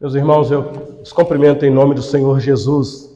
[0.00, 0.64] Meus irmãos, eu
[1.02, 3.12] os cumprimento em nome do Senhor Jesus,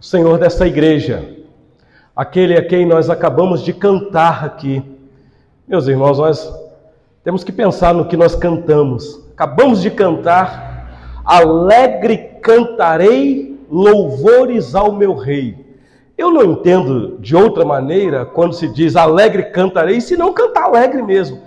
[0.00, 1.24] o Senhor dessa igreja,
[2.16, 4.82] aquele a quem nós acabamos de cantar aqui.
[5.68, 6.52] Meus irmãos, nós
[7.22, 9.28] temos que pensar no que nós cantamos.
[9.32, 15.78] Acabamos de cantar, alegre cantarei louvores ao meu rei.
[16.16, 21.00] Eu não entendo de outra maneira quando se diz alegre cantarei, se não cantar alegre
[21.00, 21.40] mesmo.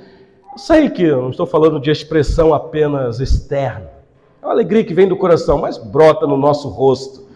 [0.49, 3.90] Eu sei que eu não estou falando de expressão apenas externa.
[4.41, 7.27] É uma alegria que vem do coração, mas brota no nosso rosto.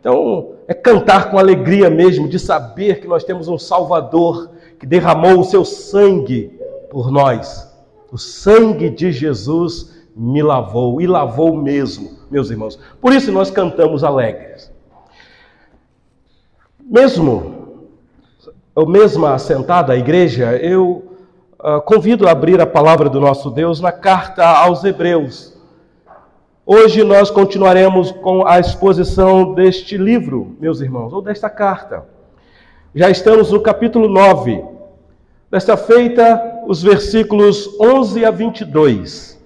[0.00, 5.40] Então, é cantar com alegria mesmo, de saber que nós temos um Salvador que derramou
[5.40, 6.58] o seu sangue
[6.90, 7.68] por nós.
[8.10, 12.78] O sangue de Jesus me lavou, e lavou mesmo, meus irmãos.
[13.00, 14.72] Por isso nós cantamos alegres.
[16.80, 17.84] Mesmo,
[18.74, 21.04] ou mesma assentada à igreja, eu
[21.60, 25.57] uh, convido a abrir a palavra do nosso Deus na carta aos Hebreus.
[26.70, 32.06] Hoje nós continuaremos com a exposição deste livro, meus irmãos, ou desta carta.
[32.94, 34.62] Já estamos no capítulo 9.
[35.50, 39.42] Desta feita, os versículos 11 a 22.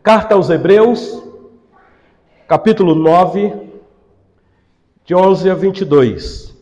[0.00, 1.24] Carta aos Hebreus,
[2.46, 3.52] capítulo 9,
[5.04, 6.56] de 11 a 22.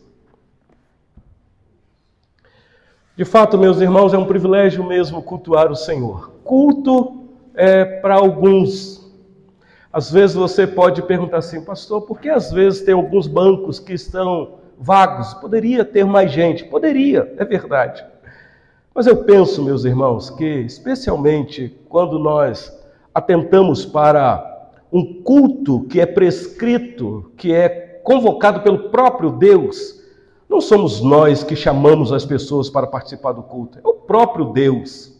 [3.15, 6.31] De fato, meus irmãos, é um privilégio mesmo cultuar o Senhor.
[6.43, 7.26] Culto
[7.57, 9.05] é para alguns.
[9.91, 13.93] Às vezes você pode perguntar assim, pastor, por que às vezes tem alguns bancos que
[13.93, 15.33] estão vagos?
[15.33, 16.63] Poderia ter mais gente?
[16.63, 18.05] Poderia, é verdade.
[18.93, 22.71] Mas eu penso, meus irmãos, que especialmente quando nós
[23.13, 30.01] atentamos para um culto que é prescrito, que é convocado pelo próprio Deus.
[30.47, 35.16] Não somos nós que chamamos as pessoas para participar do culto, é o próprio Deus.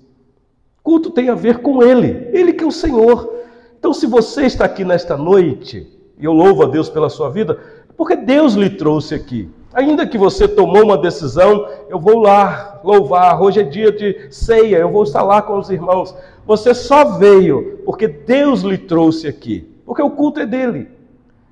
[0.87, 3.29] Culto tem a ver com Ele, Ele que é o Senhor.
[3.77, 5.85] Então, se você está aqui nesta noite,
[6.17, 7.59] e eu louvo a Deus pela sua vida,
[7.97, 9.49] porque Deus lhe trouxe aqui.
[9.73, 14.77] Ainda que você tomou uma decisão, eu vou lá louvar, hoje é dia de ceia,
[14.77, 16.15] eu vou estar lá com os irmãos.
[16.45, 20.87] Você só veio porque Deus lhe trouxe aqui, porque o culto é dele.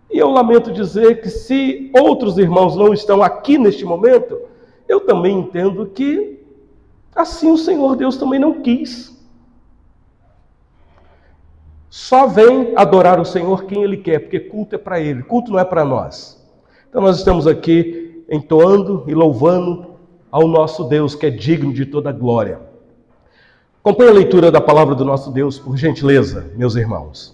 [0.10, 4.40] E eu lamento dizer que se outros irmãos não estão aqui neste momento,
[4.88, 6.40] eu também entendo que
[7.14, 9.14] assim o Senhor Deus também não quis.
[11.96, 15.58] Só vem adorar o Senhor quem Ele quer, porque culto é para Ele, culto não
[15.58, 16.46] é para nós.
[16.90, 19.96] Então nós estamos aqui entoando e louvando
[20.30, 22.60] ao nosso Deus, que é digno de toda glória.
[23.80, 27.34] Acompanhe a leitura da palavra do nosso Deus, por gentileza, meus irmãos.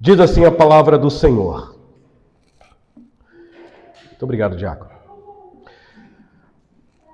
[0.00, 1.76] Diz assim a palavra do Senhor.
[4.04, 4.90] Muito obrigado, Diácono.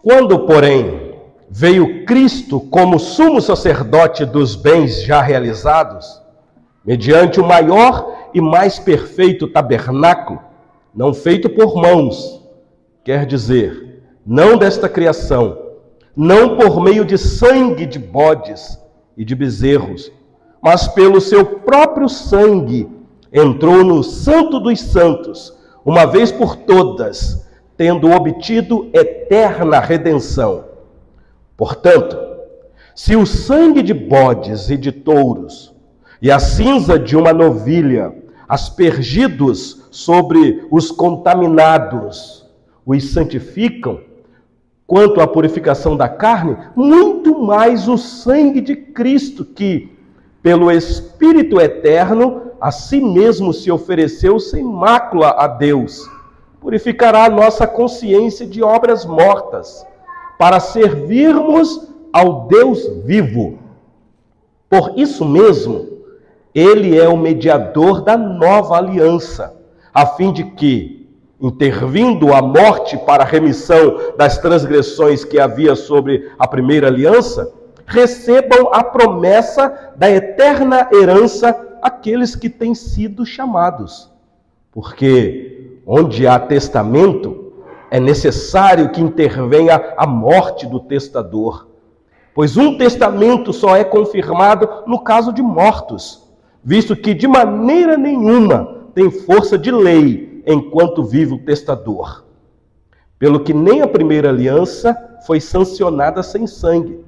[0.03, 1.06] Quando, porém,
[1.49, 6.21] veio Cristo como sumo sacerdote dos bens já realizados,
[6.85, 10.41] mediante o maior e mais perfeito tabernáculo,
[10.95, 12.43] não feito por mãos,
[13.05, 15.59] quer dizer, não desta criação,
[16.15, 18.81] não por meio de sangue de bodes
[19.17, 20.11] e de bezerros,
[20.63, 22.89] mas pelo seu próprio sangue
[23.33, 27.47] entrou no Santo dos Santos, uma vez por todas,
[27.77, 30.66] tendo obtido eterna redenção.
[31.57, 32.17] Portanto,
[32.95, 35.75] se o sangue de bodes e de touros
[36.21, 38.13] e a cinza de uma novilha,
[38.49, 42.47] aspergidos sobre os contaminados,
[42.85, 44.01] os santificam,
[44.87, 49.91] quanto à purificação da carne, muito mais o sangue de Cristo, que,
[50.43, 56.09] pelo Espírito eterno, a si mesmo se ofereceu sem mácula a Deus,
[56.61, 59.85] purificará a nossa consciência de obras mortas,
[60.39, 63.59] para servirmos ao Deus vivo.
[64.69, 65.87] Por isso mesmo,
[66.55, 69.55] ele é o mediador da nova aliança,
[69.93, 71.09] a fim de que,
[71.41, 77.53] intervindo a morte para a remissão das transgressões que havia sobre a primeira aliança,
[77.87, 84.11] recebam a promessa da eterna herança aqueles que têm sido chamados.
[84.73, 87.46] Porque onde há testamento,
[87.91, 91.69] é necessário que intervenha a morte do testador.
[92.35, 96.29] Pois um testamento só é confirmado no caso de mortos,
[96.63, 102.25] visto que de maneira nenhuma tem força de lei enquanto vive o testador.
[103.19, 104.97] Pelo que nem a primeira aliança
[105.27, 107.07] foi sancionada sem sangue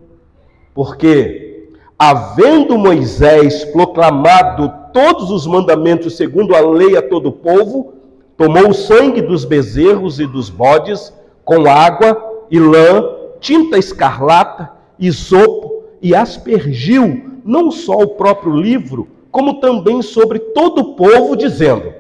[0.79, 7.95] porque, havendo Moisés proclamado todos os mandamentos segundo a lei a todo o povo,
[8.39, 11.13] tomou o sangue dos bezerros e dos bodes,
[11.45, 19.61] com água e lã, tinta escarlata, isopo, e aspergiu não só o próprio livro, como
[19.61, 21.93] também sobre todo o povo, dizendo: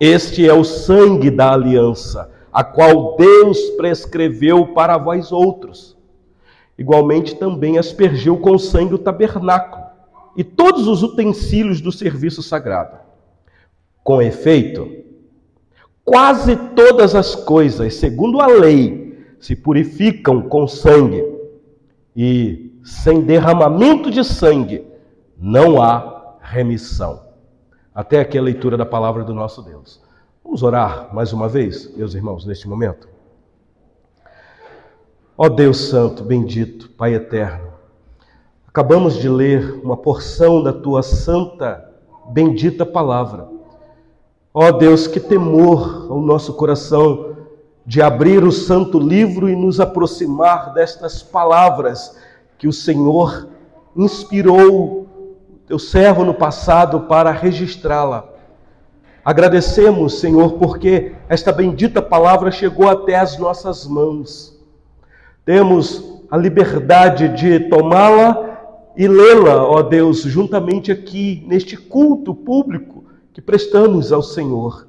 [0.00, 5.96] Este é o sangue da aliança, a qual Deus prescreveu para vós outros.
[6.76, 9.84] Igualmente também aspergiu com sangue o tabernáculo
[10.36, 12.96] e todos os utensílios do serviço sagrado.
[14.02, 15.07] Com efeito,
[16.08, 21.22] quase todas as coisas, segundo a lei, se purificam com sangue,
[22.16, 24.84] e sem derramamento de sangue
[25.36, 27.28] não há remissão.
[27.94, 30.02] Até aqui a leitura da palavra do nosso Deus.
[30.42, 33.06] Vamos orar mais uma vez, meus irmãos, neste momento.
[35.36, 37.68] Ó Deus Santo, bendito, Pai eterno,
[38.66, 41.86] acabamos de ler uma porção da tua santa,
[42.30, 43.57] bendita palavra.
[44.60, 47.36] Ó Deus, que temor ao nosso coração
[47.86, 52.18] de abrir o santo livro e nos aproximar destas palavras
[52.58, 53.46] que o Senhor
[53.94, 55.06] inspirou
[55.64, 58.28] teu servo no passado para registrá-la.
[59.24, 64.58] Agradecemos, Senhor, porque esta bendita palavra chegou até as nossas mãos
[65.44, 72.97] temos a liberdade de tomá-la e lê-la, ó Deus, juntamente aqui neste culto público
[73.38, 74.88] que prestamos ao Senhor.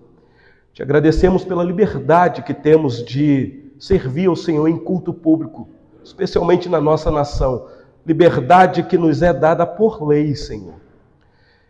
[0.73, 5.69] Te agradecemos pela liberdade que temos de servir ao Senhor em culto público,
[6.03, 7.67] especialmente na nossa nação.
[8.03, 10.73] Liberdade que nos é dada por lei, Senhor.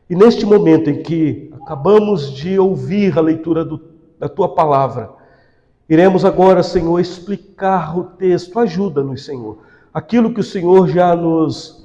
[0.09, 3.81] E neste momento em que acabamos de ouvir a leitura do,
[4.17, 5.09] da tua palavra,
[5.89, 8.57] Iremos agora, Senhor, explicar o texto.
[8.59, 9.57] Ajuda-nos, Senhor.
[9.91, 11.78] Aquilo que o Senhor já nos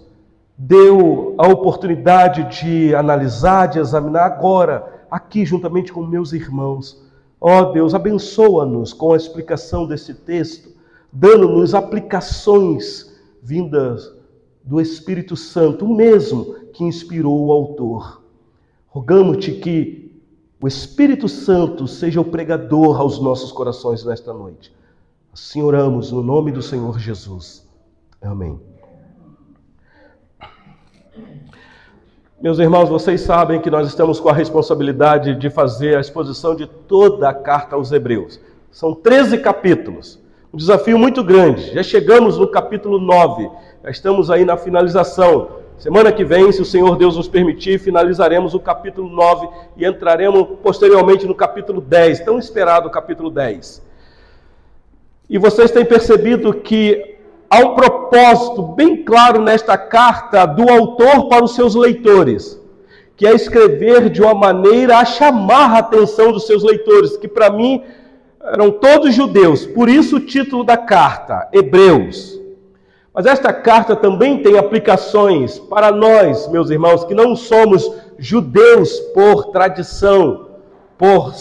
[0.57, 7.03] deu a oportunidade de analisar, de examinar agora, aqui juntamente com meus irmãos.
[7.41, 10.71] Ó oh, Deus, abençoa-nos com a explicação desse texto,
[11.13, 13.13] dando-nos aplicações
[13.43, 14.11] vindas
[14.63, 18.23] do Espírito Santo, o mesmo que inspirou o autor.
[18.89, 20.05] Rogamos-te que
[20.61, 24.73] o Espírito Santo seja o pregador aos nossos corações nesta noite.
[25.33, 27.69] Assim oramos no nome do Senhor Jesus.
[28.23, 28.74] Amém.
[32.45, 36.67] Meus irmãos, vocês sabem que nós estamos com a responsabilidade de fazer a exposição de
[36.67, 38.39] toda a carta aos Hebreus.
[38.71, 40.21] São 13 capítulos.
[40.53, 41.73] Um desafio muito grande.
[41.73, 43.51] Já chegamos no capítulo 9.
[43.83, 45.53] Já estamos aí na finalização.
[45.79, 49.49] Semana que vem, se o Senhor Deus nos permitir, finalizaremos o capítulo 9
[49.79, 53.83] e entraremos posteriormente no capítulo 10, tão esperado capítulo 10.
[55.31, 57.14] E vocês têm percebido que
[57.49, 62.61] há um propósito bem claro nesta carta do autor para os seus leitores,
[63.17, 67.51] que é escrever de uma maneira a chamar a atenção dos seus leitores, que para
[67.51, 67.83] mim
[68.41, 69.65] eram todos judeus.
[69.67, 72.39] Por isso o título da carta, Hebreus.
[73.15, 77.89] Mas esta carta também tem aplicações para nós, meus irmãos, que não somos
[78.19, 80.49] judeus por tradição,
[80.99, 81.33] por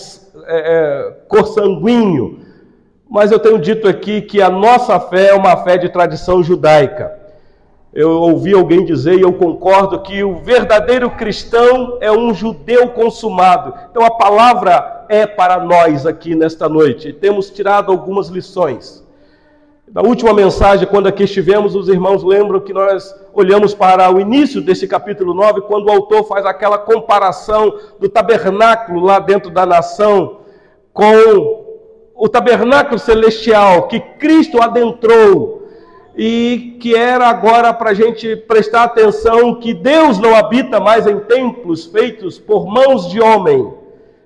[0.46, 2.42] é, é, cor sanguíneo.
[3.14, 7.14] Mas eu tenho dito aqui que a nossa fé é uma fé de tradição judaica.
[7.94, 13.72] Eu ouvi alguém dizer, e eu concordo, que o verdadeiro cristão é um judeu consumado.
[13.92, 17.10] Então a palavra é para nós aqui nesta noite.
[17.10, 19.06] E temos tirado algumas lições.
[19.88, 24.60] Da última mensagem, quando aqui estivemos, os irmãos lembram que nós olhamos para o início
[24.60, 30.38] desse capítulo 9, quando o autor faz aquela comparação do tabernáculo lá dentro da nação
[30.92, 31.63] com
[32.16, 35.68] o tabernáculo celestial que Cristo adentrou
[36.16, 41.20] e que era agora para a gente prestar atenção que Deus não habita mais em
[41.20, 43.74] templos feitos por mãos de homem.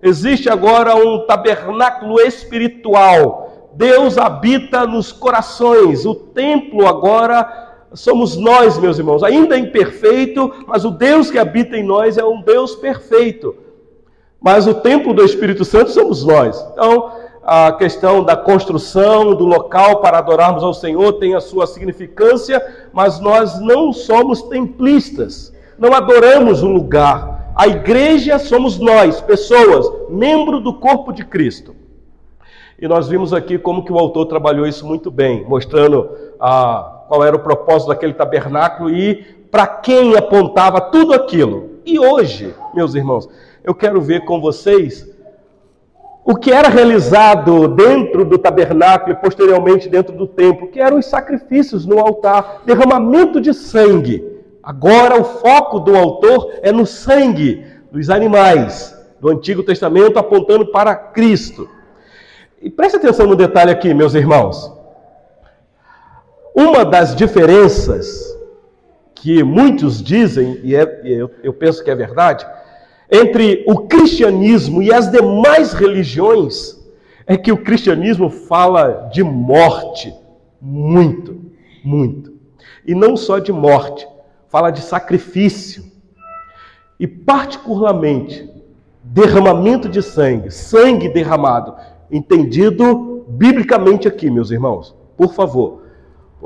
[0.02, 6.04] Existe agora um tabernáculo espiritual Deus habita nos corações.
[6.04, 9.24] O templo agora somos nós, meus irmãos.
[9.24, 13.56] Ainda é imperfeito, mas o Deus que habita em nós é um Deus perfeito.
[14.42, 16.60] Mas o templo do Espírito Santo somos nós.
[16.74, 17.12] Então,
[17.50, 22.62] a questão da construção do local para adorarmos ao Senhor tem a sua significância,
[22.92, 25.56] mas nós não somos templistas.
[25.80, 27.54] Não adoramos o lugar.
[27.56, 31.74] A igreja somos nós, pessoas, membro do corpo de Cristo.
[32.78, 36.10] E nós vimos aqui como que o autor trabalhou isso muito bem, mostrando
[36.42, 41.78] ah, qual era o propósito daquele tabernáculo e para quem apontava tudo aquilo.
[41.86, 43.30] E hoje, meus irmãos,
[43.64, 45.17] eu quero ver com vocês
[46.30, 51.06] o que era realizado dentro do tabernáculo e posteriormente dentro do templo, que eram os
[51.06, 54.44] sacrifícios no altar, derramamento de sangue.
[54.62, 60.94] Agora o foco do autor é no sangue dos animais do Antigo Testamento apontando para
[60.94, 61.70] Cristo.
[62.62, 64.70] E preste atenção no detalhe aqui, meus irmãos.
[66.54, 68.38] Uma das diferenças
[69.16, 72.46] que muitos dizem, e, é, eu, eu penso que é verdade,
[73.12, 76.78] entre o cristianismo e as demais religiões,
[77.26, 80.14] é que o cristianismo fala de morte
[80.62, 81.40] muito,
[81.84, 82.34] muito.
[82.86, 84.08] E não só de morte,
[84.50, 85.84] fala de sacrifício.
[87.00, 88.50] E, particularmente,
[89.04, 91.76] derramamento de sangue, sangue derramado,
[92.10, 95.87] entendido biblicamente aqui, meus irmãos, por favor.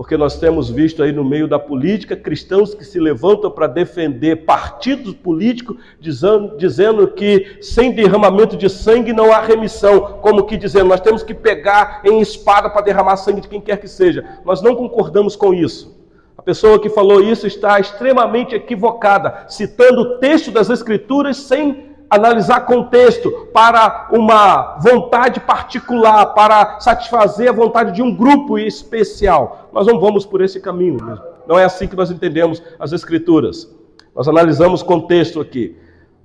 [0.01, 4.48] Porque nós temos visto aí no meio da política cristãos que se levantam para defender
[4.48, 10.17] partidos políticos, dizendo, dizendo que sem derramamento de sangue não há remissão.
[10.20, 13.77] Como que dizendo, nós temos que pegar em espada para derramar sangue de quem quer
[13.77, 14.39] que seja.
[14.43, 15.96] Nós não concordamos com isso.
[16.36, 22.65] A pessoa que falou isso está extremamente equivocada, citando o texto das Escrituras sem analisar
[22.65, 29.70] contexto para uma vontade particular, para satisfazer a vontade de um grupo especial.
[29.72, 31.24] Nós não vamos por esse caminho mesmo.
[31.48, 33.74] Não é assim que nós entendemos as Escrituras.
[34.13, 35.77] Nós analisamos contexto aqui.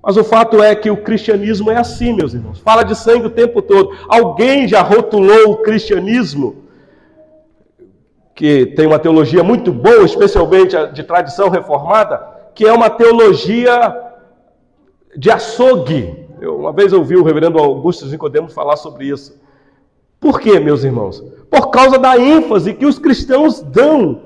[0.02, 2.58] Mas o fato é que o cristianismo é assim, meus irmãos.
[2.58, 3.96] Fala de sangue o tempo todo.
[4.08, 6.64] Alguém já rotulou o cristianismo,
[8.34, 12.20] que tem uma teologia muito boa, especialmente de tradição reformada,
[12.54, 14.05] que é uma teologia
[15.16, 16.26] de açougue.
[16.40, 19.40] Eu, uma vez ouvi o reverendo Augusto Nicodemos falar sobre isso.
[20.20, 21.22] Por quê, meus irmãos?
[21.50, 24.22] Por causa da ênfase que os cristãos dão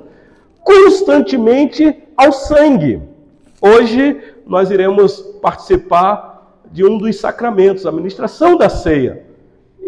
[0.63, 3.01] constantemente ao sangue.
[3.61, 9.30] Hoje nós iremos participar de um dos sacramentos, a ministração da ceia.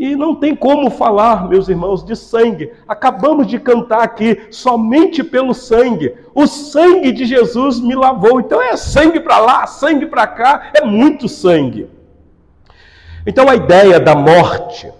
[0.02, 2.73] E não tem como falar, meus irmãos, de sangue.
[2.88, 6.12] Acabamos de cantar aqui, somente pelo sangue.
[6.35, 8.40] O sangue de Jesus me lavou.
[8.40, 11.87] Então é sangue para lá, sangue para cá, é muito sangue.
[13.25, 14.92] Então a ideia da morte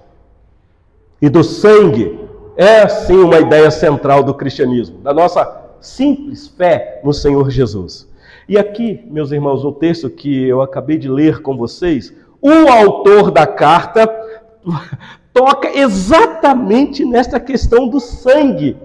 [1.21, 2.21] e do sangue
[2.57, 8.09] é sim uma ideia central do cristianismo, da nossa simples fé no Senhor Jesus.
[8.49, 13.33] E aqui, meus irmãos, o texto que eu acabei de ler com vocês, o autor
[13.33, 14.22] da carta
[15.33, 18.77] toca exatamente nesta questão do sangue,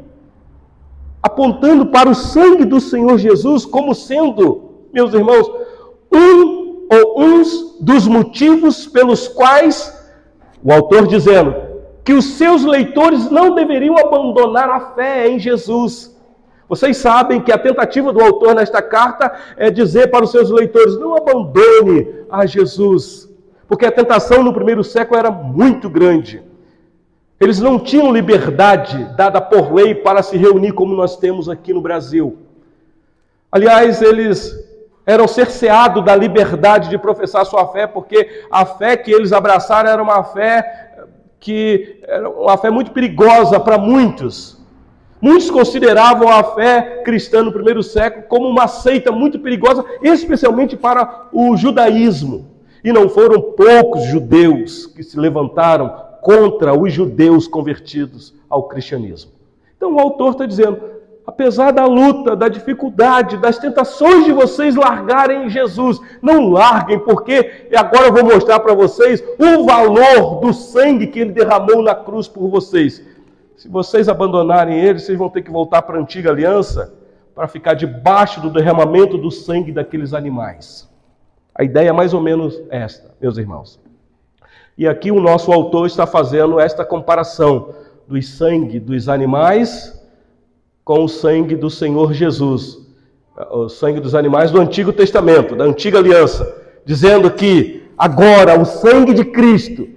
[1.21, 5.49] apontando para o sangue do Senhor Jesus como sendo, meus irmãos,
[6.11, 9.93] um ou uns dos motivos pelos quais
[10.63, 11.53] o autor dizendo
[12.03, 16.15] que os seus leitores não deveriam abandonar a fé em Jesus.
[16.69, 20.97] Vocês sabem que a tentativa do autor nesta carta é dizer para os seus leitores:
[20.97, 23.29] não abandone a Jesus,
[23.67, 26.41] porque a tentação no primeiro século era muito grande.
[27.39, 31.81] Eles não tinham liberdade dada por lei para se reunir como nós temos aqui no
[31.81, 32.37] Brasil.
[33.51, 34.55] Aliás, eles
[35.05, 40.01] eram cerceados da liberdade de professar sua fé, porque a fé que eles abraçaram era
[40.01, 40.85] uma fé
[41.39, 44.57] que era uma fé muito perigosa para muitos.
[45.21, 51.27] Muitos consideravam a fé cristã no primeiro século como uma seita muito perigosa, especialmente para
[51.31, 52.56] o judaísmo.
[52.83, 59.31] E não foram poucos judeus que se levantaram contra os judeus convertidos ao cristianismo.
[59.75, 60.79] Então o autor está dizendo:
[61.25, 68.07] apesar da luta, da dificuldade, das tentações de vocês largarem Jesus, não larguem, porque agora
[68.07, 72.47] eu vou mostrar para vocês o valor do sangue que ele derramou na cruz por
[72.47, 73.03] vocês.
[73.57, 76.93] Se vocês abandonarem ele, vocês vão ter que voltar para a antiga aliança
[77.35, 80.89] para ficar debaixo do derramamento do sangue daqueles animais.
[81.57, 83.79] A ideia é mais ou menos esta, meus irmãos.
[84.77, 87.73] E aqui o nosso autor está fazendo esta comparação
[88.07, 89.99] do sangue dos animais
[90.85, 92.77] com o sangue do Senhor Jesus.
[93.51, 99.13] O sangue dos animais do Antigo Testamento, da Antiga Aliança, dizendo que agora o sangue
[99.13, 99.89] de Cristo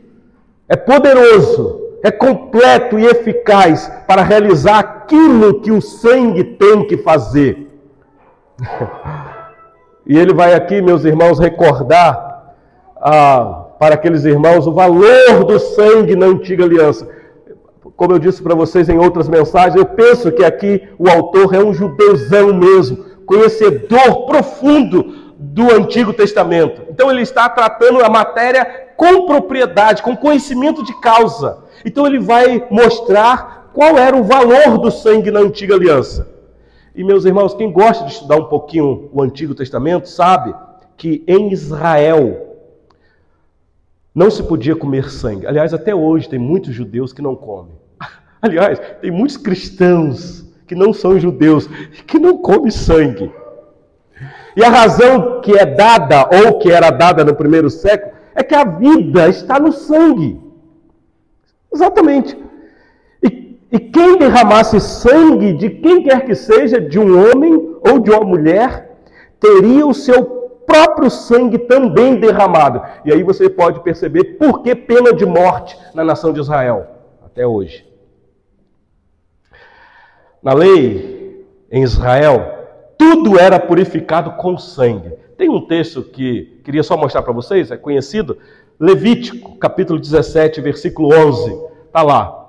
[0.67, 7.69] é poderoso, é completo e eficaz para realizar aquilo que o sangue tem que fazer.
[10.11, 12.53] E ele vai aqui, meus irmãos, recordar
[12.97, 17.09] ah, para aqueles irmãos o valor do sangue na antiga aliança.
[17.97, 21.61] Como eu disse para vocês em outras mensagens, eu penso que aqui o autor é
[21.63, 26.83] um judeuzão mesmo, conhecedor profundo do Antigo Testamento.
[26.91, 28.65] Então ele está tratando a matéria
[28.97, 31.59] com propriedade, com conhecimento de causa.
[31.85, 36.40] Então ele vai mostrar qual era o valor do sangue na antiga aliança.
[36.95, 40.55] E meus irmãos, quem gosta de estudar um pouquinho o Antigo Testamento sabe
[40.97, 42.59] que em Israel
[44.15, 45.47] não se podia comer sangue.
[45.47, 47.75] Aliás, até hoje tem muitos judeus que não comem.
[48.43, 51.67] Aliás, tem muitos cristãos que não são judeus
[52.07, 53.33] que não comem sangue.
[54.57, 58.55] E a razão que é dada ou que era dada no primeiro século é que
[58.55, 60.41] a vida está no sangue.
[61.73, 62.37] Exatamente.
[63.73, 68.25] E quem derramasse sangue de quem quer que seja, de um homem ou de uma
[68.25, 68.99] mulher,
[69.39, 70.25] teria o seu
[70.67, 72.83] próprio sangue também derramado.
[73.05, 76.87] E aí você pode perceber por que pena de morte na nação de Israel
[77.25, 77.89] até hoje.
[80.43, 82.61] Na lei em Israel,
[82.99, 85.13] tudo era purificado com sangue.
[85.37, 88.37] Tem um texto que queria só mostrar para vocês, é conhecido,
[88.79, 91.51] Levítico, capítulo 17, versículo 11.
[91.87, 92.40] Está lá.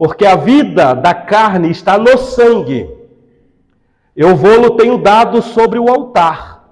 [0.00, 2.88] Porque a vida da carne está no sangue.
[4.16, 6.64] Eu vou-lo tenho dado sobre o altar,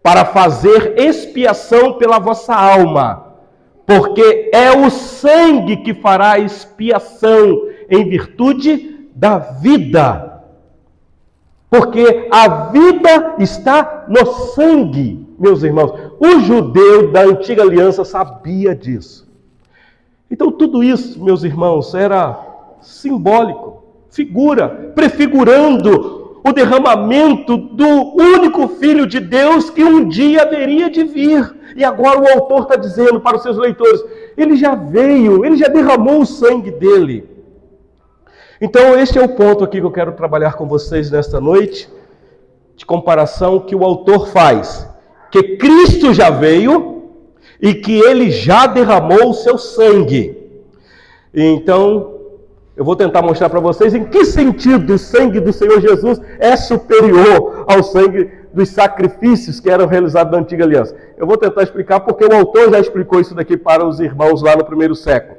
[0.00, 3.34] para fazer expiação pela vossa alma,
[3.84, 10.30] porque é o sangue que fará expiação em virtude da vida
[11.70, 15.92] porque a vida está no sangue, meus irmãos.
[16.18, 19.30] O judeu da antiga aliança sabia disso.
[20.28, 22.49] Então, tudo isso, meus irmãos, era
[22.80, 31.04] simbólico, figura, prefigurando o derramamento do único Filho de Deus que um dia haveria de
[31.04, 31.54] vir.
[31.76, 34.02] E agora o autor está dizendo para os seus leitores:
[34.36, 37.28] ele já veio, ele já derramou o sangue dele.
[38.60, 41.88] Então, este é o ponto aqui que eu quero trabalhar com vocês nesta noite,
[42.76, 44.86] de comparação que o autor faz,
[45.30, 47.04] que Cristo já veio
[47.60, 50.36] e que ele já derramou o seu sangue.
[51.32, 52.19] Então,
[52.80, 56.56] eu vou tentar mostrar para vocês em que sentido o sangue do Senhor Jesus é
[56.56, 60.96] superior ao sangue dos sacrifícios que eram realizados na antiga aliança.
[61.18, 64.56] Eu vou tentar explicar porque o autor já explicou isso daqui para os irmãos lá
[64.56, 65.36] no primeiro século.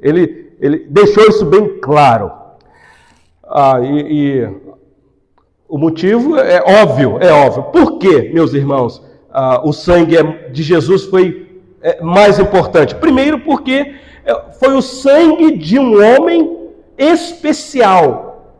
[0.00, 2.32] Ele, ele deixou isso bem claro.
[3.44, 4.48] Ah, e, e,
[5.68, 7.62] o motivo é óbvio, é óbvio.
[7.70, 9.00] Por quê, meus irmãos,
[9.32, 12.96] ah, o sangue é, de Jesus foi é, mais importante?
[12.96, 13.94] Primeiro, porque
[14.26, 16.58] é, foi o sangue de um homem
[17.02, 18.54] especial.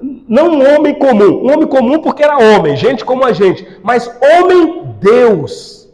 [0.00, 1.44] Não um homem comum.
[1.44, 3.66] Um homem comum porque era homem, gente como a gente.
[3.82, 4.10] Mas
[4.40, 5.88] homem Deus.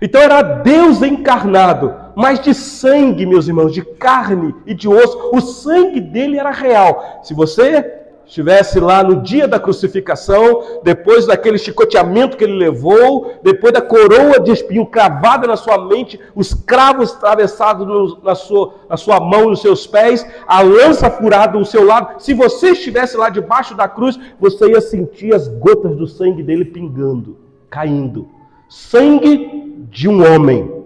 [0.00, 5.30] Então era Deus encarnado mas de sangue, meus irmãos, de carne e de osso.
[5.32, 7.20] O sangue dele era real.
[7.22, 13.72] Se você estivesse lá no dia da crucificação, depois daquele chicoteamento que ele levou, depois
[13.72, 19.20] da coroa de espinho cravada na sua mente, os cravos atravessados na, sua, na sua
[19.20, 23.74] mão, nos seus pés, a lança furada no seu lado, se você estivesse lá debaixo
[23.74, 27.36] da cruz, você ia sentir as gotas do sangue dele pingando,
[27.68, 28.28] caindo.
[28.68, 30.84] Sangue de um homem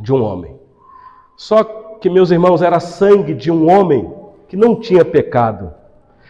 [0.00, 0.56] de um homem.
[1.36, 1.62] Só
[2.00, 4.12] que, meus irmãos, era sangue de um homem
[4.48, 5.72] que não tinha pecado.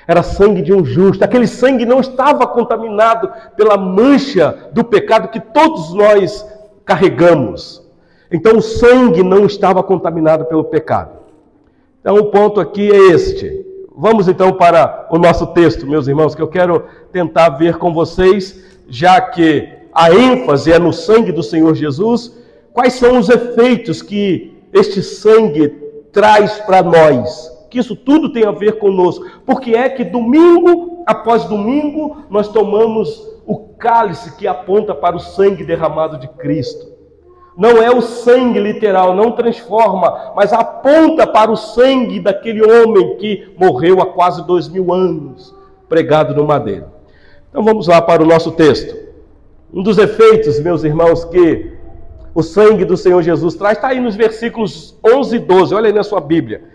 [0.06, 1.24] Era sangue de um justo.
[1.24, 6.46] Aquele sangue não estava contaminado pela mancha do pecado que todos nós
[6.84, 7.82] carregamos.
[8.30, 11.18] Então, o sangue não estava contaminado pelo pecado.
[12.00, 13.66] Então, o ponto aqui é este.
[13.96, 18.64] Vamos então para o nosso texto, meus irmãos, que eu quero tentar ver com vocês,
[18.88, 22.40] já que a ênfase é no sangue do Senhor Jesus,
[22.72, 25.68] Quais são os efeitos que este sangue
[26.12, 27.50] traz para nós?
[27.70, 29.24] Que isso tudo tem a ver conosco.
[29.46, 35.64] Porque é que domingo após domingo nós tomamos o cálice que aponta para o sangue
[35.64, 36.90] derramado de Cristo.
[37.56, 43.52] Não é o sangue literal, não transforma, mas aponta para o sangue daquele homem que
[43.59, 45.54] morreu há quase dois mil anos,
[45.88, 46.87] pregado no madeiro.
[47.50, 48.96] Então vamos lá para o nosso texto.
[49.72, 51.72] Um dos efeitos, meus irmãos, que
[52.35, 55.92] o sangue do Senhor Jesus traz, está aí nos versículos 11 e 12, olha aí
[55.92, 56.69] na sua Bíblia.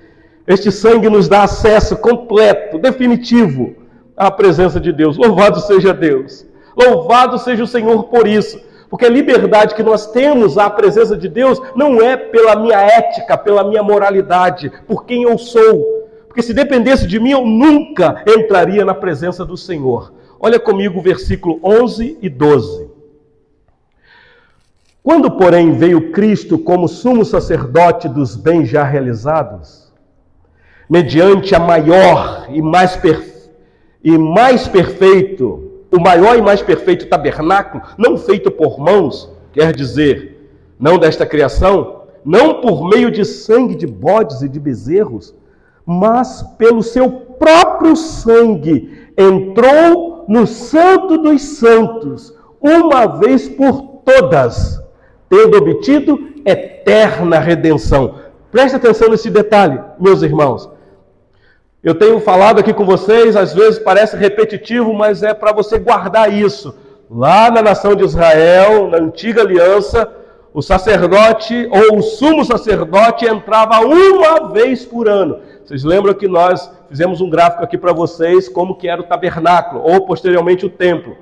[0.48, 3.76] Este sangue nos dá acesso completo, definitivo
[4.16, 5.18] à presença de Deus.
[5.18, 6.46] Louvado seja Deus.
[6.76, 8.60] Louvado seja o Senhor por isso.
[8.90, 13.38] Porque a liberdade que nós temos à presença de Deus não é pela minha ética,
[13.38, 16.06] pela minha moralidade, por quem eu sou.
[16.28, 20.14] Porque se dependesse de mim, eu nunca entraria na presença do Senhor.
[20.40, 22.88] Olha comigo o versículo 11 e 12.
[25.02, 29.85] Quando, porém, veio Cristo como sumo sacerdote dos bens já realizados,
[30.90, 33.00] mediante a maior e mais,
[34.04, 40.50] e mais perfeito, o maior e mais perfeito tabernáculo, não feito por mãos, quer dizer,
[40.80, 45.34] não desta criação, não por meio de sangue de bodes e de bezerros,
[45.86, 54.84] mas pelo seu próprio sangue, entrou no Santo dos Santos, uma vez por todas
[55.30, 58.16] tendo obtido eterna redenção.
[58.52, 60.70] Preste atenção nesse detalhe, meus irmãos.
[61.86, 66.34] Eu tenho falado aqui com vocês, às vezes parece repetitivo, mas é para você guardar
[66.34, 66.76] isso.
[67.08, 70.12] Lá na nação de Israel, na antiga aliança,
[70.52, 75.42] o sacerdote ou o sumo sacerdote entrava uma vez por ano.
[75.64, 79.84] Vocês lembram que nós fizemos um gráfico aqui para vocês como que era o tabernáculo
[79.84, 81.16] ou posteriormente o templo.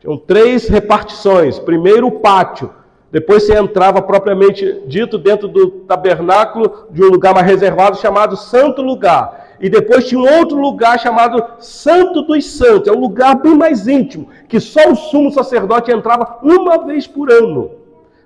[0.00, 1.58] Tinham três repartições.
[1.58, 2.70] Primeiro o pátio,
[3.12, 8.80] depois você entrava propriamente dito dentro do tabernáculo de um lugar mais reservado chamado Santo
[8.80, 9.47] Lugar.
[9.60, 12.88] E depois tinha um outro lugar chamado Santo dos Santos.
[12.88, 17.30] É um lugar bem mais íntimo, que só o sumo sacerdote entrava uma vez por
[17.30, 17.70] ano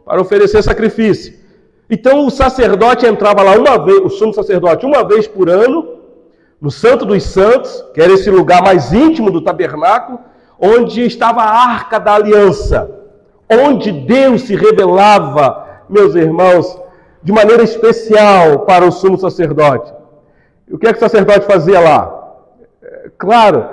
[0.05, 1.40] para oferecer sacrifício.
[1.88, 5.99] Então o sacerdote entrava lá uma vez, o sumo sacerdote, uma vez por ano,
[6.61, 10.18] no Santo dos Santos, que era esse lugar mais íntimo do tabernáculo,
[10.59, 12.90] onde estava a arca da aliança,
[13.51, 16.79] onde Deus se revelava, meus irmãos,
[17.23, 19.92] de maneira especial para o sumo sacerdote.
[20.72, 22.32] E o que é que o sacerdote fazia lá?
[22.82, 23.66] É, claro,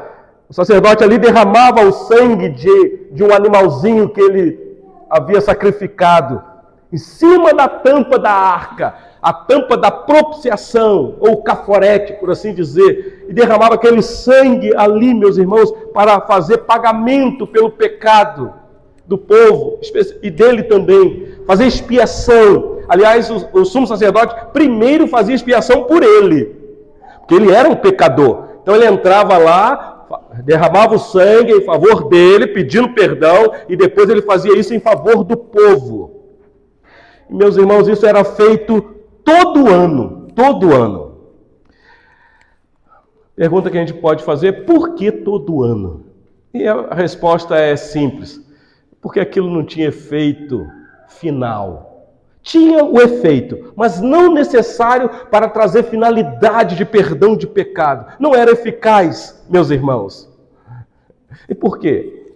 [0.49, 4.77] o sacerdote ali derramava o sangue de, de um animalzinho que ele
[5.09, 6.43] havia sacrificado
[6.91, 13.25] em cima da tampa da arca, a tampa da propiciação, ou caforete, por assim dizer,
[13.29, 18.53] e derramava aquele sangue ali, meus irmãos, para fazer pagamento pelo pecado
[19.05, 19.79] do povo
[20.21, 22.79] e dele também, fazer expiação.
[22.89, 26.58] Aliás, o, o sumo sacerdote primeiro fazia expiação por ele,
[27.29, 28.47] porque ele era um pecador.
[28.63, 30.07] Então ele entrava lá,
[30.43, 35.23] derramava o sangue em favor dele, pedindo perdão, e depois ele fazia isso em favor
[35.23, 36.23] do povo.
[37.29, 38.81] E, meus irmãos, isso era feito
[39.23, 41.19] todo ano, todo ano.
[43.35, 46.05] Pergunta que a gente pode fazer: por que todo ano?
[46.51, 48.43] E a resposta é simples:
[48.99, 50.67] porque aquilo não tinha efeito
[51.07, 51.88] final.
[52.41, 58.13] Tinha o efeito, mas não necessário para trazer finalidade de perdão de pecado.
[58.19, 60.29] Não era eficaz, meus irmãos.
[61.47, 62.33] E por quê?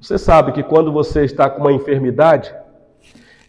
[0.00, 2.54] Você sabe que quando você está com uma enfermidade,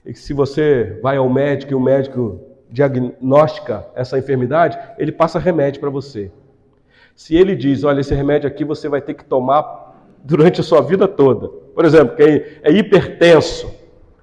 [0.06, 5.80] e se você vai ao médico e o médico diagnostica essa enfermidade, ele passa remédio
[5.80, 6.32] para você.
[7.16, 9.92] Se ele diz, olha, esse remédio aqui você vai ter que tomar
[10.24, 11.48] durante a sua vida toda.
[11.48, 13.81] Por exemplo, quem é hipertenso.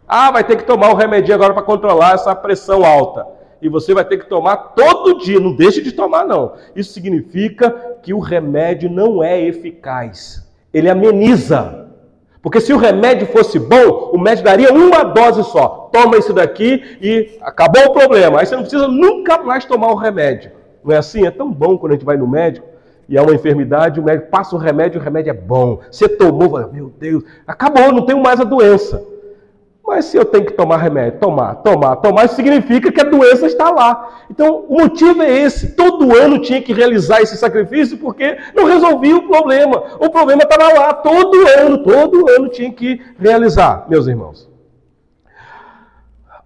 [0.08, 3.26] Ah, vai ter que tomar o remédio agora para controlar essa pressão alta.
[3.60, 6.54] E você vai ter que tomar todo dia, não deixe de tomar não.
[6.74, 7.70] Isso significa
[8.02, 10.48] que o remédio não é eficaz.
[10.72, 11.88] Ele ameniza
[12.40, 15.90] porque se o remédio fosse bom, o médico daria uma dose só.
[15.92, 18.40] Toma isso daqui e acabou o problema.
[18.40, 20.52] Aí você não precisa nunca mais tomar o remédio.
[20.84, 21.26] Não é assim?
[21.26, 22.66] É tão bom quando a gente vai no médico
[23.08, 25.80] e há uma enfermidade, o médico passa o remédio, o remédio é bom.
[25.90, 29.02] Você tomou, meu Deus, acabou, não tenho mais a doença.
[29.88, 33.46] Mas se eu tenho que tomar remédio, tomar, tomar, tomar, isso significa que a doença
[33.46, 34.26] está lá.
[34.30, 35.74] Então, o motivo é esse.
[35.74, 39.82] Todo ano tinha que realizar esse sacrifício porque não resolvia o problema.
[39.98, 40.92] O problema estava lá.
[40.92, 44.46] Todo ano, todo ano tinha que realizar, meus irmãos.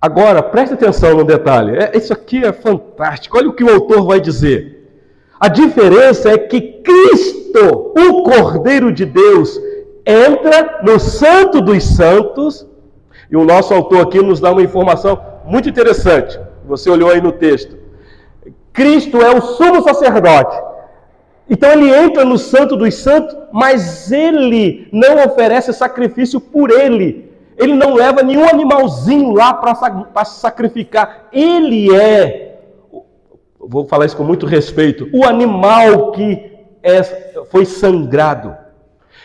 [0.01, 1.77] Agora, preste atenção no detalhe.
[1.77, 3.37] É, isso aqui é fantástico.
[3.37, 4.89] Olha o que o autor vai dizer.
[5.41, 9.61] A diferença é que Cristo, o Cordeiro de Deus,
[10.07, 12.71] entra no Santo dos Santos
[13.33, 16.39] e o nosso autor aqui nos dá uma informação muito interessante.
[16.67, 17.79] Você olhou aí no texto.
[18.75, 20.55] Cristo é o sumo sacerdote.
[21.49, 27.33] Então ele entra no Santo dos Santos, mas ele não oferece sacrifício por ele.
[27.57, 31.29] Ele não leva nenhum animalzinho lá para sacrificar.
[31.33, 32.59] Ele é,
[33.59, 37.03] vou falar isso com muito respeito, o animal que é,
[37.51, 38.62] foi sangrado.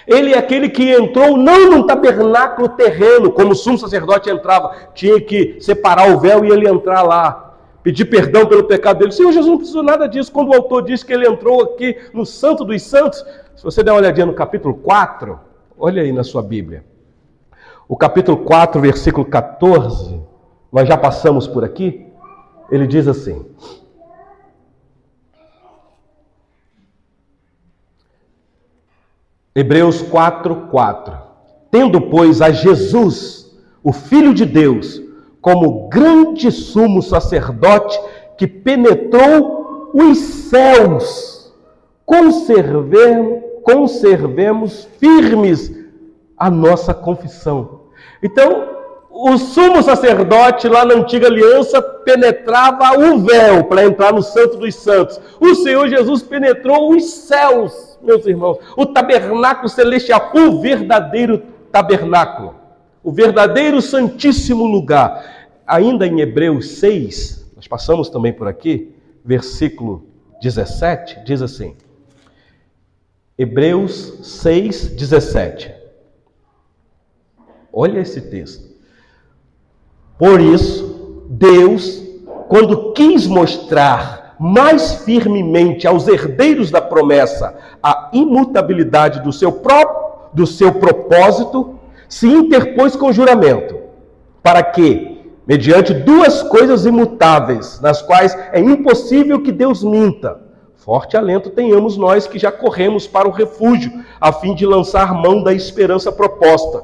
[0.07, 5.19] Ele é aquele que entrou não num tabernáculo terreno, como o sumo sacerdote entrava, tinha
[5.19, 9.11] que separar o véu e ele entrar lá, pedir perdão pelo pecado dele.
[9.11, 10.31] Senhor Jesus não precisou nada disso.
[10.31, 13.91] Quando o autor diz que ele entrou aqui no Santo dos Santos, se você der
[13.91, 15.37] uma olhadinha no capítulo 4,
[15.77, 16.85] olha aí na sua Bíblia.
[17.85, 20.21] O capítulo 4, versículo 14,
[20.71, 22.05] nós já passamos por aqui.
[22.71, 23.45] Ele diz assim:
[29.57, 31.17] Hebreus 4, 4.
[31.71, 33.51] Tendo, pois, a Jesus,
[33.83, 35.01] o Filho de Deus,
[35.41, 37.99] como grande sumo sacerdote
[38.37, 41.51] que penetrou os céus,
[42.05, 45.73] conservemos, conservemos firmes
[46.37, 47.81] a nossa confissão.
[48.21, 48.63] Então,
[49.09, 54.75] o sumo sacerdote lá na antiga aliança penetrava o véu para entrar no Santo dos
[54.75, 55.19] Santos.
[55.39, 62.55] O Senhor Jesus penetrou os céus meus irmãos, o tabernáculo celestial, o verdadeiro tabernáculo,
[63.03, 65.49] o verdadeiro santíssimo lugar.
[65.65, 70.07] Ainda em Hebreus 6, nós passamos também por aqui, versículo
[70.41, 71.75] 17, diz assim:
[73.37, 75.71] Hebreus 6, 17.
[77.71, 78.67] Olha esse texto.
[80.17, 82.03] Por isso, Deus,
[82.47, 90.45] quando quis mostrar mais firmemente aos herdeiros da promessa a imutabilidade do seu próprio do
[90.45, 93.75] seu propósito, se interpôs com juramento,
[94.41, 100.39] para que, mediante duas coisas imutáveis, nas quais é impossível que Deus minta,
[100.75, 105.43] forte alento tenhamos nós que já corremos para o refúgio, a fim de lançar mão
[105.43, 106.83] da esperança proposta,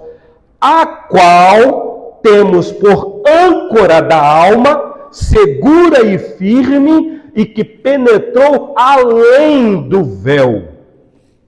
[0.59, 10.03] a qual temos por âncora da alma, segura e firme, e que penetrou além do
[10.03, 10.69] véu,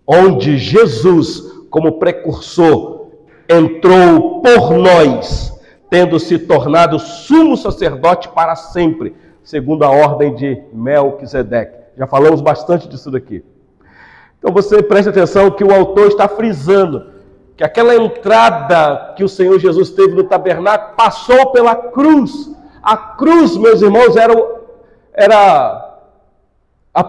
[0.06, 3.08] onde Jesus, como precursor,
[3.48, 5.54] entrou por nós,
[5.90, 11.78] tendo se tornado sumo sacerdote para sempre, segundo a ordem de Melquisedeque.
[11.98, 13.44] Já falamos bastante disso daqui.
[14.40, 17.16] Então você preste atenção que o autor está frisando
[17.58, 22.52] que aquela entrada que o Senhor Jesus teve no tabernáculo passou pela cruz.
[22.84, 24.34] A cruz, meus irmãos, era,
[25.16, 26.02] era
[26.94, 27.02] a,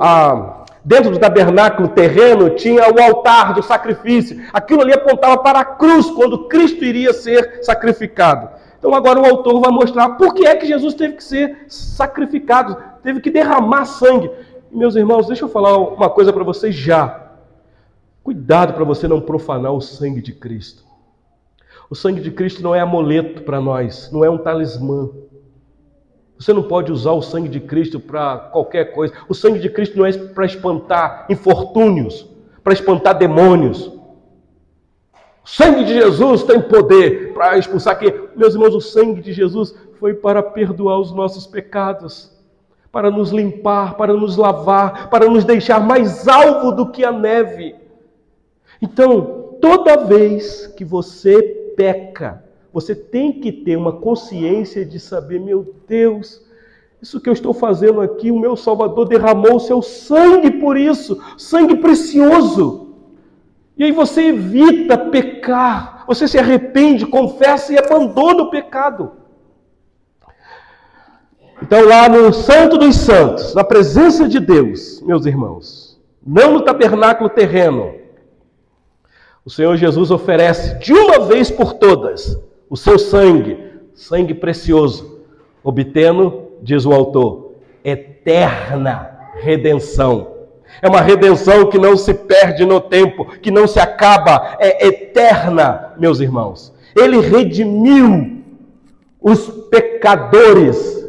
[0.00, 4.42] a, Dentro do tabernáculo terreno tinha o altar do sacrifício.
[4.52, 8.50] Aquilo ali apontava para a cruz, quando Cristo iria ser sacrificado.
[8.78, 12.76] Então agora o autor vai mostrar por que é que Jesus teve que ser sacrificado,
[13.02, 14.30] teve que derramar sangue.
[14.70, 17.30] Meus irmãos, deixa eu falar uma coisa para vocês já.
[18.22, 20.84] Cuidado para você não profanar o sangue de Cristo.
[21.88, 25.08] O sangue de Cristo não é amuleto para nós, não é um talismã.
[26.44, 29.14] Você não pode usar o sangue de Cristo para qualquer coisa.
[29.26, 32.28] O sangue de Cristo não é para espantar infortúnios,
[32.62, 33.86] para espantar demônios.
[33.86, 39.74] O sangue de Jesus tem poder para expulsar que, meus irmãos, o sangue de Jesus
[39.98, 42.30] foi para perdoar os nossos pecados,
[42.92, 47.74] para nos limpar, para nos lavar, para nos deixar mais alvo do que a neve.
[48.82, 51.40] Então, toda vez que você
[51.74, 52.43] peca,
[52.74, 56.44] você tem que ter uma consciência de saber, meu Deus,
[57.00, 61.22] isso que eu estou fazendo aqui, o meu Salvador derramou o seu sangue por isso,
[61.38, 62.88] sangue precioso.
[63.78, 69.12] E aí você evita pecar, você se arrepende, confessa e abandona o pecado.
[71.62, 77.30] Então, lá no Santo dos Santos, na presença de Deus, meus irmãos, não no tabernáculo
[77.30, 77.94] terreno,
[79.44, 82.36] o Senhor Jesus oferece de uma vez por todas
[82.74, 83.56] o seu sangue,
[83.94, 85.20] sangue precioso,
[85.62, 87.52] obtendo, diz o autor,
[87.84, 90.32] eterna redenção.
[90.82, 95.92] É uma redenção que não se perde no tempo, que não se acaba, é eterna,
[95.98, 96.74] meus irmãos.
[96.96, 98.42] Ele redimiu
[99.22, 101.08] os pecadores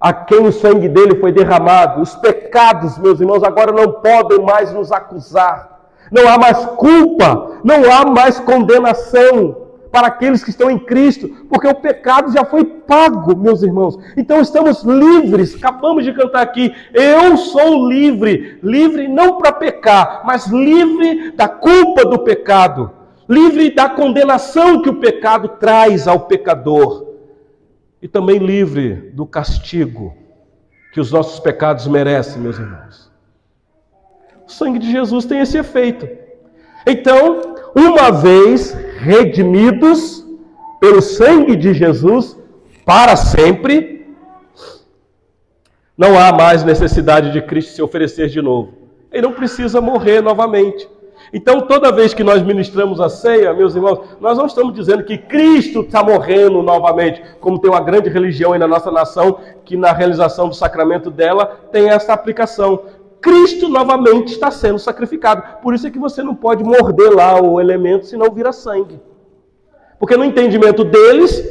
[0.00, 2.00] a quem o sangue dele foi derramado.
[2.00, 5.90] Os pecados, meus irmãos, agora não podem mais nos acusar.
[6.10, 9.63] Não há mais culpa, não há mais condenação
[9.94, 13.96] para aqueles que estão em Cristo, porque o pecado já foi pago, meus irmãos.
[14.16, 16.74] Então estamos livres, acabamos de cantar aqui.
[16.92, 22.90] Eu sou livre, livre não para pecar, mas livre da culpa do pecado,
[23.28, 27.14] livre da condenação que o pecado traz ao pecador,
[28.02, 30.12] e também livre do castigo
[30.92, 33.12] que os nossos pecados merecem, meus irmãos.
[34.44, 36.08] O sangue de Jesus tem esse efeito.
[36.84, 40.24] Então, uma vez redimidos
[40.80, 42.38] pelo sangue de Jesus
[42.84, 44.06] para sempre,
[45.96, 48.74] não há mais necessidade de Cristo se oferecer de novo.
[49.10, 50.88] Ele não precisa morrer novamente.
[51.32, 55.18] Então, toda vez que nós ministramos a ceia, meus irmãos, nós não estamos dizendo que
[55.18, 59.92] Cristo está morrendo novamente, como tem uma grande religião aí na nossa nação, que na
[59.92, 62.82] realização do sacramento dela tem essa aplicação.
[63.24, 65.62] Cristo novamente está sendo sacrificado.
[65.62, 69.00] Por isso é que você não pode morder lá o elemento, senão vira sangue.
[69.98, 71.42] Porque no entendimento deles,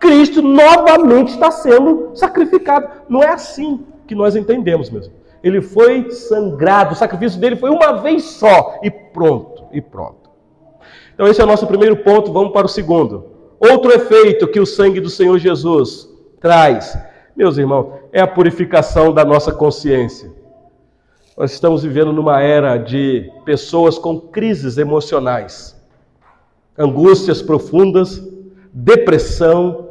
[0.00, 2.88] Cristo novamente está sendo sacrificado.
[3.08, 5.14] Não é assim que nós entendemos mesmo.
[5.40, 10.28] Ele foi sangrado, o sacrifício dele foi uma vez só e pronto, e pronto.
[11.14, 13.24] Então esse é o nosso primeiro ponto, vamos para o segundo.
[13.60, 16.08] Outro efeito que o sangue do Senhor Jesus
[16.40, 16.98] traz,
[17.36, 20.36] meus irmãos, é a purificação da nossa consciência.
[21.38, 25.80] Nós estamos vivendo numa era de pessoas com crises emocionais,
[26.76, 28.20] angústias profundas,
[28.72, 29.88] depressão,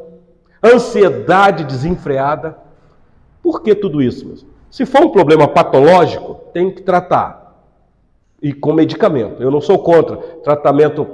[0.62, 2.58] ansiedade desenfreada.
[3.42, 4.46] Por que tudo isso?
[4.70, 7.64] Se for um problema patológico, tem que tratar.
[8.42, 9.42] E com medicamento.
[9.42, 11.08] Eu não sou contra tratamento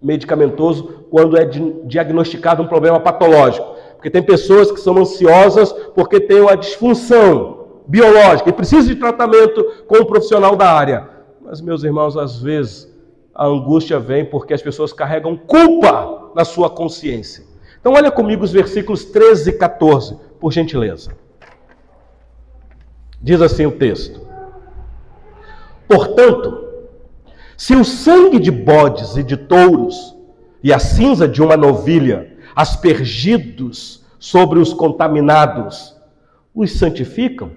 [0.00, 3.74] medicamentoso quando é diagnosticado um problema patológico.
[3.94, 9.64] Porque tem pessoas que são ansiosas porque têm uma disfunção biológica e precisa de tratamento
[9.86, 11.08] com um profissional da área.
[11.40, 12.92] Mas, meus irmãos, às vezes
[13.34, 17.44] a angústia vem porque as pessoas carregam culpa na sua consciência.
[17.80, 21.12] Então, olha comigo os versículos 13 e 14, por gentileza.
[23.20, 24.20] Diz assim o texto:
[25.86, 26.66] Portanto,
[27.56, 30.16] se o sangue de bodes e de touros
[30.62, 35.96] e a cinza de uma novilha, aspergidos sobre os contaminados,
[36.54, 37.52] os santificam,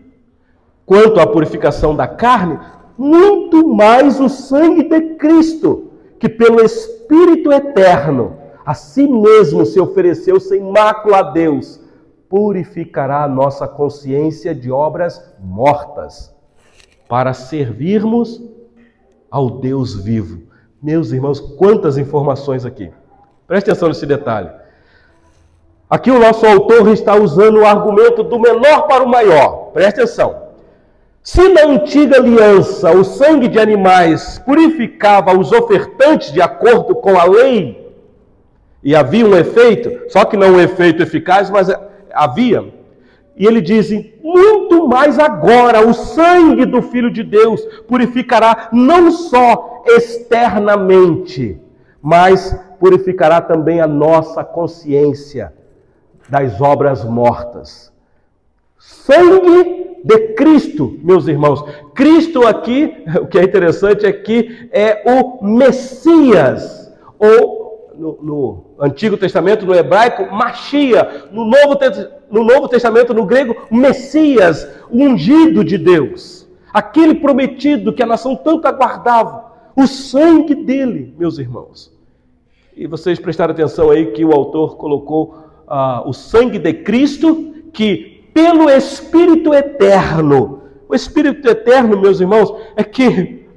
[0.89, 2.57] quanto à purificação da carne,
[2.97, 10.39] muito mais o sangue de Cristo, que pelo Espírito eterno a si mesmo se ofereceu
[10.39, 11.79] sem mácula a Deus,
[12.27, 16.35] purificará a nossa consciência de obras mortas,
[17.07, 18.41] para servirmos
[19.29, 20.41] ao Deus vivo.
[20.81, 22.91] Meus irmãos, quantas informações aqui.
[23.45, 24.49] Preste atenção nesse detalhe.
[25.87, 29.71] Aqui o nosso autor está usando o argumento do menor para o maior.
[29.71, 30.48] Preste atenção.
[31.21, 37.25] Se na antiga aliança o sangue de animais purificava os ofertantes de acordo com a
[37.25, 37.79] lei,
[38.81, 41.67] e havia um efeito, só que não um efeito eficaz, mas
[42.13, 42.73] havia.
[43.35, 43.89] E ele diz:
[44.21, 51.59] muito mais agora o sangue do Filho de Deus purificará não só externamente,
[52.01, 55.53] mas purificará também a nossa consciência
[56.29, 57.91] das obras mortas.
[58.77, 61.63] Sangue de Cristo, meus irmãos.
[61.93, 69.17] Cristo aqui, o que é interessante é que é o Messias, ou no, no Antigo
[69.17, 71.77] Testamento, no hebraico, Machia, no Novo,
[72.31, 78.67] no Novo Testamento, no grego, Messias, ungido de Deus, aquele prometido que a nação tanto
[78.67, 81.91] aguardava, o sangue dele, meus irmãos.
[82.75, 88.18] E vocês prestaram atenção aí que o autor colocou ah, o sangue de Cristo, que
[88.33, 90.63] pelo Espírito eterno.
[90.87, 93.47] O Espírito eterno, meus irmãos, é que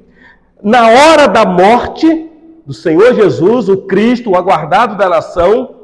[0.62, 2.30] na hora da morte
[2.64, 5.76] do Senhor Jesus, o Cristo, o aguardado da nação,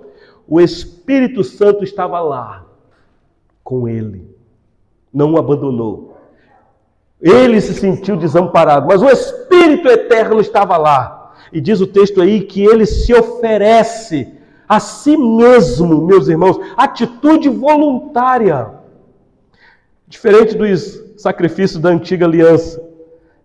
[0.46, 2.64] o Espírito Santo estava lá
[3.64, 4.24] com ele,
[5.12, 6.16] não o abandonou.
[7.20, 11.35] Ele se sentiu desamparado, mas o Espírito eterno estava lá.
[11.53, 14.33] E diz o texto aí que ele se oferece
[14.68, 18.77] a si mesmo, meus irmãos, atitude voluntária.
[20.08, 22.82] Diferente dos sacrifícios da antiga aliança,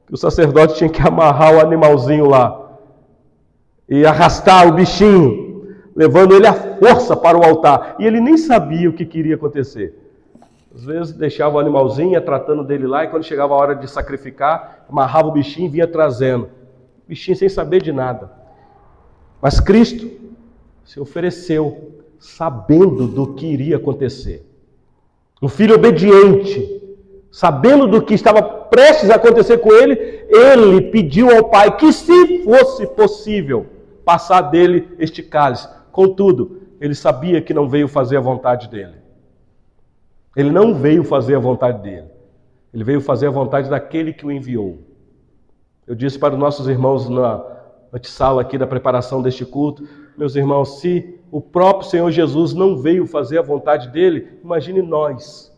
[0.08, 2.78] que o sacerdote tinha que amarrar o animalzinho lá
[3.88, 7.98] e arrastar o bichinho, levando ele à força para o altar.
[8.00, 10.00] E ele nem sabia o que queria acontecer.
[10.74, 13.88] Às vezes deixava o animalzinho, ia tratando dele lá, e quando chegava a hora de
[13.88, 16.46] sacrificar, amarrava o bichinho e vinha trazendo.
[16.46, 18.32] O bichinho sem saber de nada.
[19.42, 20.10] Mas Cristo
[20.86, 24.53] se ofereceu, sabendo do que iria acontecer.
[25.44, 26.82] Um filho obediente,
[27.30, 29.94] sabendo do que estava prestes a acontecer com ele,
[30.30, 33.66] ele pediu ao pai que, se fosse possível,
[34.06, 35.68] passar dele este cálice.
[35.92, 38.96] Contudo, ele sabia que não veio fazer a vontade dele.
[40.34, 42.08] Ele não veio fazer a vontade dele.
[42.74, 44.80] Ele veio fazer a vontade daquele que o enviou.
[45.86, 47.44] Eu disse para os nossos irmãos na
[47.92, 49.86] antessala aqui da preparação deste culto,
[50.18, 55.52] meus irmãos, se o próprio Senhor Jesus não veio fazer a vontade dele, imagine nós.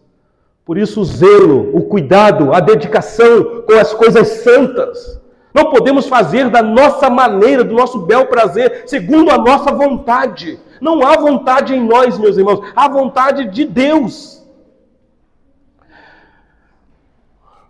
[0.63, 5.21] Por isso, o zelo, o cuidado, a dedicação com as coisas santas.
[5.53, 10.59] Não podemos fazer da nossa maneira, do nosso bel prazer, segundo a nossa vontade.
[10.81, 14.43] Não há vontade em nós, meus irmãos, há vontade de Deus.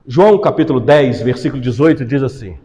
[0.08, 2.58] João capítulo 10, versículo 18 diz assim: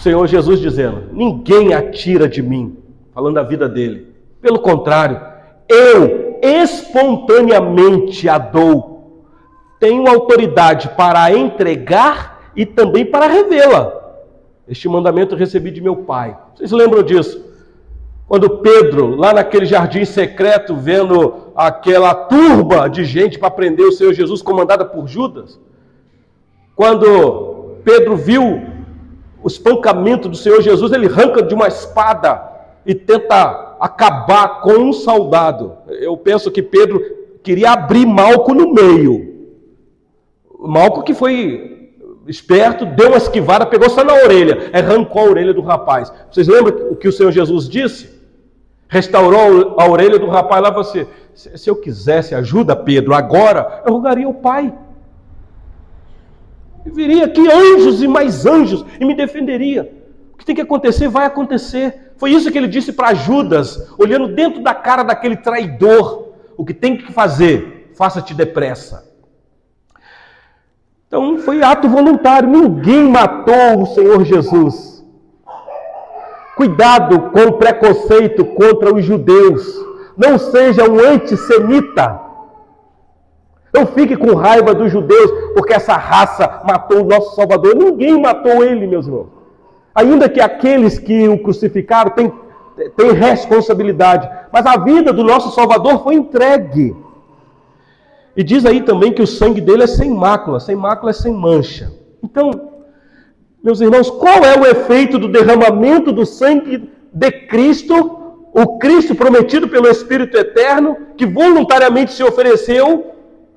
[0.00, 2.76] Senhor Jesus dizendo: Ninguém atira de mim,
[3.14, 4.08] falando da vida dele.
[4.40, 5.20] Pelo contrário,
[5.68, 9.26] eu espontaneamente a dou.
[9.78, 13.98] Tenho autoridade para entregar e também para revê-la.
[14.68, 16.36] Este mandamento eu recebi de meu Pai.
[16.54, 17.50] Vocês lembram disso?
[18.26, 24.12] Quando Pedro, lá naquele jardim secreto, vendo aquela turba de gente para prender o Senhor
[24.12, 25.58] Jesus, comandada por Judas,
[26.76, 28.69] quando Pedro viu
[29.42, 32.42] o espancamento do Senhor Jesus, ele arranca de uma espada
[32.84, 35.74] e tenta acabar com um soldado.
[35.88, 37.02] Eu penso que Pedro
[37.42, 39.48] queria abrir Malco no meio.
[40.58, 41.92] Malco que foi
[42.26, 46.12] esperto, deu uma esquivada, pegou só na orelha, arrancou a orelha do rapaz.
[46.30, 48.20] Vocês lembram o que o Senhor Jesus disse?
[48.88, 53.92] Restaurou a orelha do rapaz lá falou assim: se eu quisesse ajuda, Pedro, agora, eu
[53.92, 54.72] rogaria ao Pai.
[56.84, 59.92] E viria aqui anjos e mais anjos e me defenderia.
[60.32, 62.12] O que tem que acontecer, vai acontecer.
[62.16, 66.34] Foi isso que ele disse para Judas, olhando dentro da cara daquele traidor.
[66.56, 69.10] O que tem que fazer, faça-te depressa.
[71.06, 75.04] Então foi ato voluntário, ninguém matou o Senhor Jesus.
[76.56, 79.62] Cuidado com o preconceito contra os judeus.
[80.16, 82.29] Não seja um antissemita.
[83.72, 87.76] Não fique com raiva dos judeus, porque essa raça matou o nosso Salvador.
[87.76, 89.28] Ninguém matou ele, meus irmãos.
[89.94, 92.32] Ainda que aqueles que o crucificaram têm,
[92.96, 96.96] têm responsabilidade, mas a vida do nosso Salvador foi entregue.
[98.36, 101.32] E diz aí também que o sangue dele é sem mácula, sem mácula é sem
[101.32, 101.92] mancha.
[102.22, 102.50] Então,
[103.62, 108.18] meus irmãos, qual é o efeito do derramamento do sangue de Cristo,
[108.52, 113.10] o Cristo prometido pelo Espírito Eterno, que voluntariamente se ofereceu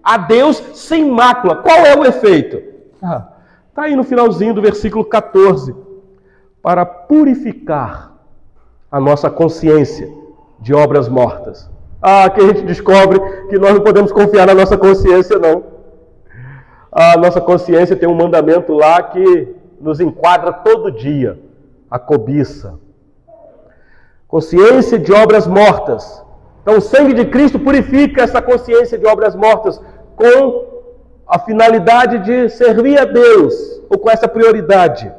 [0.04, 1.58] a Deus sem mácula.
[1.58, 2.58] Qual é o efeito?
[2.58, 3.28] Está ah,
[3.74, 5.76] tá aí no finalzinho do versículo 14.
[6.62, 8.14] Para purificar
[8.91, 10.10] a nossa consciência
[10.60, 11.70] de obras mortas.
[12.01, 15.64] Ah, que a gente descobre que nós não podemos confiar na nossa consciência, não.
[16.91, 21.39] A nossa consciência tem um mandamento lá que nos enquadra todo dia:
[21.89, 22.80] a cobiça.
[24.28, 26.22] Consciência de obras mortas.
[26.64, 29.80] Então, o sangue de Cristo purifica essa consciência de obras mortas
[30.16, 30.66] com
[31.28, 33.53] a finalidade de servir a Deus,
[33.89, 35.11] ou com essa prioridade.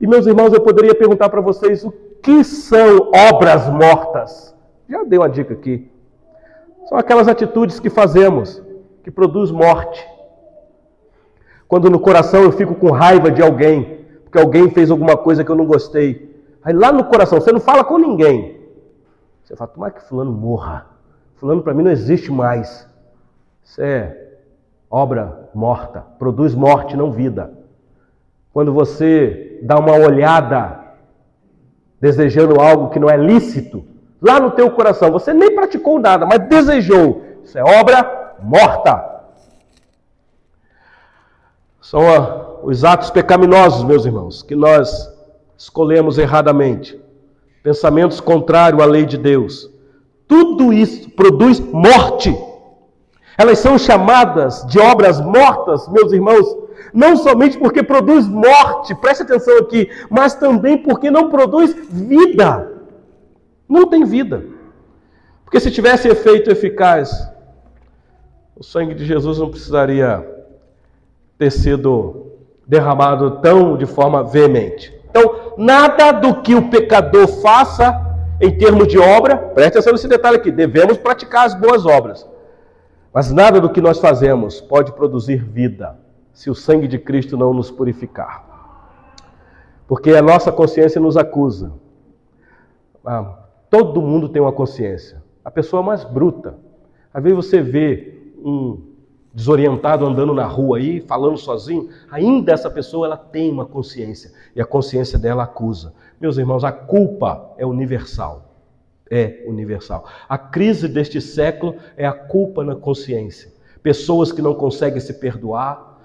[0.00, 1.92] E meus irmãos, eu poderia perguntar para vocês o
[2.22, 4.54] que são obras mortas?
[4.88, 5.90] Já dei uma dica aqui.
[6.88, 8.62] São aquelas atitudes que fazemos
[9.04, 10.06] que produz morte.
[11.68, 15.50] Quando no coração eu fico com raiva de alguém, porque alguém fez alguma coisa que
[15.50, 16.34] eu não gostei.
[16.62, 18.55] Aí lá no coração, você não fala com ninguém.
[19.46, 20.86] Você fala, tomara que fulano morra.
[21.36, 22.88] Fulano para mim não existe mais.
[23.62, 24.24] Isso é
[24.90, 27.52] obra morta, produz morte, não vida.
[28.52, 30.80] Quando você dá uma olhada
[32.00, 33.84] desejando algo que não é lícito,
[34.20, 37.22] lá no teu coração, você nem praticou nada, mas desejou.
[37.44, 39.22] Isso é obra morta.
[41.80, 45.08] São a, os atos pecaminosos, meus irmãos, que nós
[45.56, 47.00] escolhemos erradamente.
[47.66, 49.68] Pensamentos contrários à lei de Deus.
[50.28, 52.32] Tudo isso produz morte.
[53.36, 56.46] Elas são chamadas de obras mortas, meus irmãos,
[56.94, 62.72] não somente porque produz morte, preste atenção aqui, mas também porque não produz vida.
[63.68, 64.44] Não tem vida.
[65.44, 67.10] Porque se tivesse efeito eficaz,
[68.54, 70.24] o sangue de Jesus não precisaria
[71.36, 72.30] ter sido
[72.64, 74.96] derramado tão de forma veemente.
[75.10, 78.04] Então, nada do que o pecador faça
[78.40, 82.28] em termos de obra, preste atenção nesse detalhe aqui, devemos praticar as boas obras.
[83.12, 85.96] Mas nada do que nós fazemos pode produzir vida
[86.34, 88.44] se o sangue de Cristo não nos purificar.
[89.88, 91.72] Porque a nossa consciência nos acusa.
[93.04, 93.38] Ah,
[93.70, 95.22] todo mundo tem uma consciência.
[95.42, 96.58] A pessoa mais bruta.
[97.14, 98.85] Às vezes você vê um
[99.36, 104.62] desorientado andando na rua aí, falando sozinho, ainda essa pessoa ela tem uma consciência e
[104.62, 105.92] a consciência dela acusa.
[106.18, 108.46] Meus irmãos, a culpa é universal
[109.10, 110.08] é universal.
[110.28, 113.52] A crise deste século é a culpa na consciência.
[113.80, 115.96] Pessoas que não conseguem se perdoar,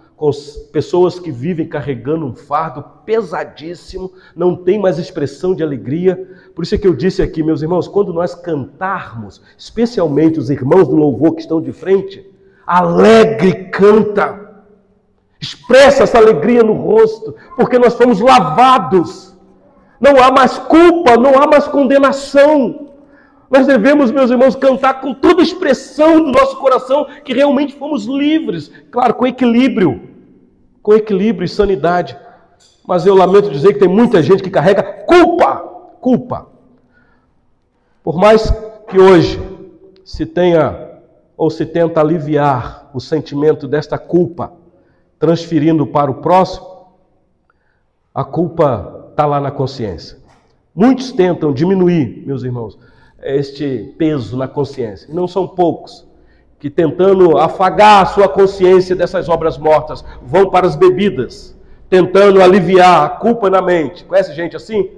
[0.72, 6.30] pessoas que vivem carregando um fardo pesadíssimo, não tem mais expressão de alegria.
[6.54, 10.88] Por isso é que eu disse aqui, meus irmãos, quando nós cantarmos, especialmente os irmãos
[10.88, 12.31] do louvor que estão de frente,
[12.66, 14.39] alegre canta.
[15.39, 19.36] Expressa essa alegria no rosto, porque nós fomos lavados.
[19.99, 22.91] Não há mais culpa, não há mais condenação.
[23.49, 28.72] Nós devemos, meus irmãos, cantar com toda expressão do nosso coração que realmente fomos livres,
[28.89, 30.09] claro, com equilíbrio,
[30.82, 32.18] com equilíbrio e sanidade.
[32.88, 35.55] Mas eu lamento dizer que tem muita gente que carrega culpa,
[35.99, 36.47] culpa.
[38.03, 38.49] Por mais
[38.88, 39.39] que hoje
[40.03, 40.91] se tenha
[41.42, 44.54] ou se tenta aliviar o sentimento desta culpa,
[45.18, 46.68] transferindo para o próximo,
[48.14, 50.20] a culpa está lá na consciência.
[50.76, 52.78] Muitos tentam diminuir, meus irmãos,
[53.24, 55.10] este peso na consciência.
[55.10, 56.08] E não são poucos
[56.60, 61.58] que, tentando afagar a sua consciência dessas obras mortas, vão para as bebidas,
[61.89, 64.06] tentando aliviar a culpa na mente.
[64.06, 64.92] Conhece gente assim?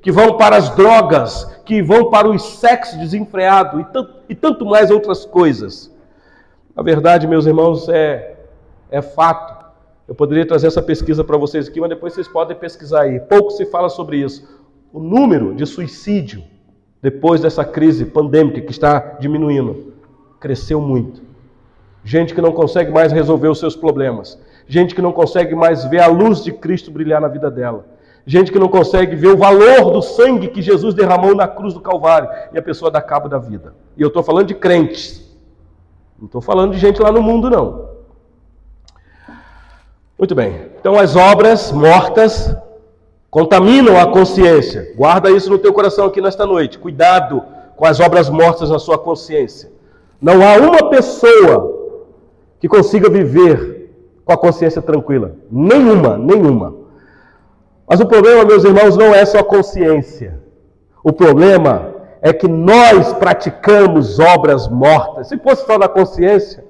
[0.00, 4.64] Que vão para as drogas, que vão para o sexo desenfreado e tanto, e tanto
[4.64, 5.94] mais outras coisas.
[6.76, 8.36] A verdade, meus irmãos, é,
[8.90, 9.66] é fato.
[10.06, 13.20] Eu poderia trazer essa pesquisa para vocês aqui, mas depois vocês podem pesquisar aí.
[13.20, 14.48] Pouco se fala sobre isso.
[14.92, 16.42] O número de suicídio
[17.00, 19.94] depois dessa crise pandêmica que está diminuindo,
[20.40, 21.22] cresceu muito.
[22.04, 24.38] Gente que não consegue mais resolver os seus problemas.
[24.66, 27.86] Gente que não consegue mais ver a luz de Cristo brilhar na vida dela.
[28.28, 31.80] Gente que não consegue ver o valor do sangue que Jesus derramou na cruz do
[31.80, 32.28] Calvário.
[32.52, 33.74] E a pessoa dá cabo da vida.
[33.96, 35.26] E eu estou falando de crentes.
[36.18, 37.88] Não estou falando de gente lá no mundo, não.
[40.18, 40.66] Muito bem.
[40.78, 42.54] Então, as obras mortas
[43.30, 44.92] contaminam a consciência.
[44.94, 46.78] Guarda isso no teu coração aqui nesta noite.
[46.78, 47.42] Cuidado
[47.76, 49.72] com as obras mortas na sua consciência.
[50.20, 51.96] Não há uma pessoa
[52.60, 53.90] que consiga viver
[54.22, 55.32] com a consciência tranquila.
[55.50, 56.77] Nenhuma, nenhuma.
[57.88, 60.38] Mas o problema, meus irmãos, não é só consciência.
[61.02, 65.28] O problema é que nós praticamos obras mortas.
[65.28, 66.64] Se fosse só da consciência,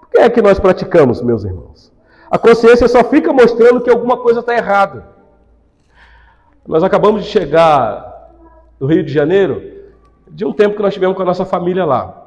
[0.00, 1.92] por que é que nós praticamos, meus irmãos?
[2.30, 5.06] A consciência só fica mostrando que alguma coisa está errada.
[6.66, 8.30] Nós acabamos de chegar
[8.78, 9.62] do Rio de Janeiro,
[10.28, 12.24] de um tempo que nós tivemos com a nossa família lá.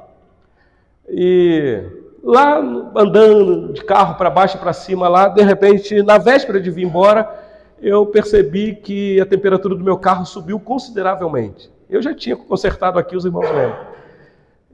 [1.08, 1.82] E
[2.24, 2.58] lá
[2.96, 6.84] andando de carro para baixo e para cima lá, de repente, na véspera de vir
[6.84, 7.47] embora,
[7.80, 11.70] eu percebi que a temperatura do meu carro subiu consideravelmente.
[11.88, 13.98] Eu já tinha consertado aqui os irmãos lembram.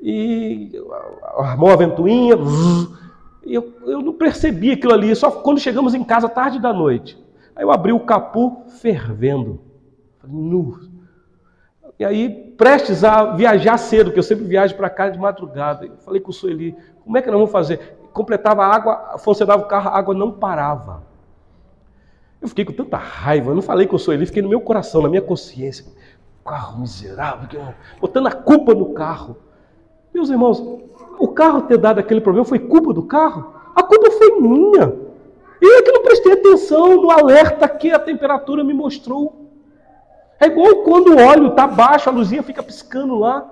[0.01, 0.73] E
[1.37, 2.37] armou a ventoinha,
[3.45, 7.23] e eu, eu não percebi aquilo ali, só quando chegamos em casa, tarde da noite.
[7.55, 9.61] Aí eu abri o capu fervendo.
[10.27, 10.81] Nu.
[11.99, 15.87] E aí, prestes a viajar cedo, que eu sempre viajo para casa de madrugada.
[15.87, 17.97] Eu falei com o Sueli, como é que nós vamos fazer?
[18.13, 21.14] Completava a água, funcionava o carro, a água não parava.
[22.45, 25.01] Eu fiquei com tanta raiva, eu não falei com o Sueli, fiquei no meu coração,
[25.01, 25.87] na minha consciência.
[26.45, 27.49] Carro miserável,
[27.99, 29.39] botando a culpa no carro.
[30.13, 30.63] Meus irmãos,
[31.19, 33.55] o carro ter dado aquele problema foi culpa do carro?
[33.75, 34.95] A culpa foi minha.
[35.59, 39.49] E é que não prestei atenção no alerta que a temperatura me mostrou.
[40.39, 43.51] É igual quando o óleo está baixo, a luzinha fica piscando lá.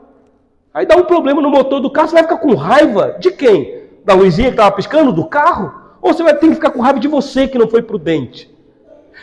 [0.74, 3.84] Aí dá um problema no motor do carro, você vai ficar com raiva de quem?
[4.05, 5.14] Da luzinha que estava piscando?
[5.14, 5.72] Do carro?
[6.03, 8.51] Ou você vai ter que ficar com raiva de você que não foi prudente?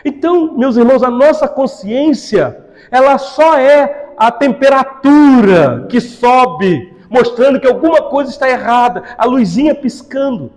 [0.04, 7.68] Então, meus irmãos, a nossa consciência, ela só é a temperatura que sobe, mostrando que
[7.68, 10.52] alguma coisa está errada, a luzinha piscando.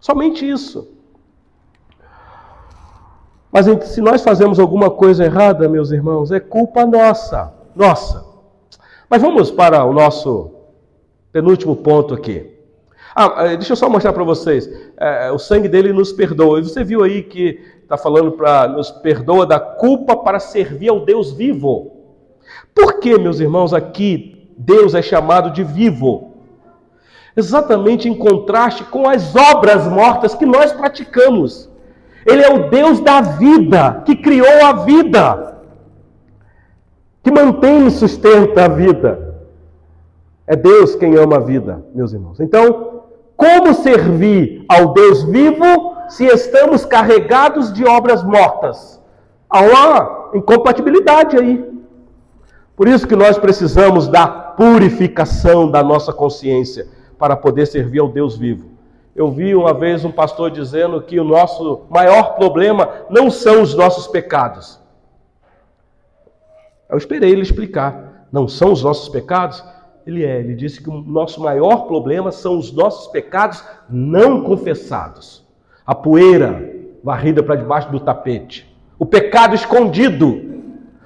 [0.00, 0.88] Somente isso.
[3.52, 7.52] Mas se nós fazemos alguma coisa errada, meus irmãos, é culpa nossa.
[7.74, 8.24] Nossa.
[9.08, 10.52] Mas vamos para o nosso
[11.32, 12.46] penúltimo ponto aqui.
[13.14, 14.70] Ah, eh, deixa eu só mostrar para vocês.
[14.96, 16.62] É, o sangue dele nos perdoa.
[16.62, 17.60] Você viu aí que
[17.90, 21.90] está falando para nos perdoa da culpa para servir ao Deus vivo.
[22.72, 26.34] Por que, meus irmãos, aqui Deus é chamado de vivo?
[27.36, 31.68] Exatamente em contraste com as obras mortas que nós praticamos.
[32.24, 35.56] Ele é o Deus da vida, que criou a vida,
[37.24, 39.34] que mantém e sustenta a vida.
[40.46, 42.38] É Deus quem ama a vida, meus irmãos.
[42.38, 43.02] Então,
[43.36, 49.00] como servir ao Deus vivo se estamos carregados de obras mortas?
[49.48, 51.70] Há uma incompatibilidade aí.
[52.76, 56.88] Por isso que nós precisamos da purificação da nossa consciência
[57.18, 58.70] para poder servir ao Deus vivo.
[59.14, 63.74] Eu vi uma vez um pastor dizendo que o nosso maior problema não são os
[63.74, 64.80] nossos pecados.
[66.88, 68.26] Eu esperei ele explicar.
[68.32, 69.62] Não são os nossos pecados?
[70.06, 70.40] Ele é.
[70.40, 75.44] Ele disse que o nosso maior problema são os nossos pecados não confessados.
[75.90, 76.72] A poeira
[77.02, 78.64] varrida para debaixo do tapete.
[78.96, 80.40] O pecado escondido.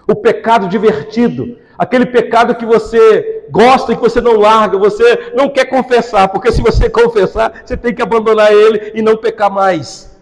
[0.06, 1.56] O pecado divertido.
[1.78, 6.52] Aquele pecado que você gosta e que você não larga, você não quer confessar, porque
[6.52, 10.14] se você confessar, você tem que abandonar ele e não pecar mais.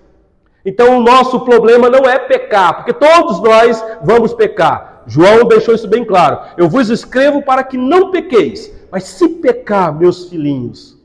[0.64, 5.02] Então o nosso problema não é pecar, porque todos nós vamos pecar.
[5.08, 6.38] João deixou isso bem claro.
[6.56, 8.72] Eu vos escrevo para que não pequeis.
[8.92, 10.96] Mas se pecar, meus filhinhos,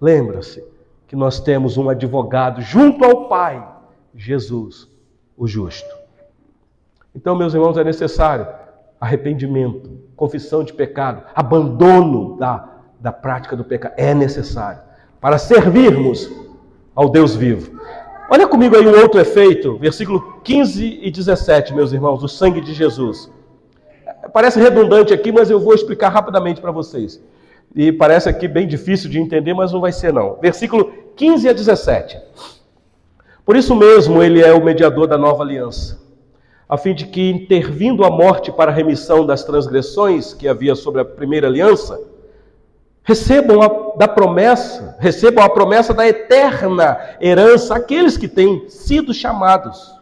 [0.00, 0.73] lembra-se
[1.14, 3.64] que nós temos um advogado junto ao Pai,
[4.16, 4.88] Jesus,
[5.36, 5.88] o justo.
[7.14, 8.48] Então, meus irmãos, é necessário
[9.00, 13.94] arrependimento, confissão de pecado, abandono da, da prática do pecado.
[13.96, 14.80] É necessário
[15.20, 16.28] para servirmos
[16.96, 17.78] ao Deus vivo.
[18.28, 22.74] Olha comigo aí um outro efeito, versículo 15 e 17, meus irmãos, o sangue de
[22.74, 23.30] Jesus.
[24.32, 27.22] Parece redundante aqui, mas eu vou explicar rapidamente para vocês.
[27.74, 30.38] E parece aqui bem difícil de entender, mas não vai ser não.
[30.40, 32.18] Versículo 15 a 17.
[33.44, 36.04] Por isso mesmo ele é o mediador da nova aliança
[36.68, 41.00] a fim de que, intervindo a morte para a remissão das transgressões que havia sobre
[41.00, 42.00] a primeira aliança,
[43.02, 49.94] recebam a, da promessa, recebam a promessa da eterna herança aqueles que têm sido chamados.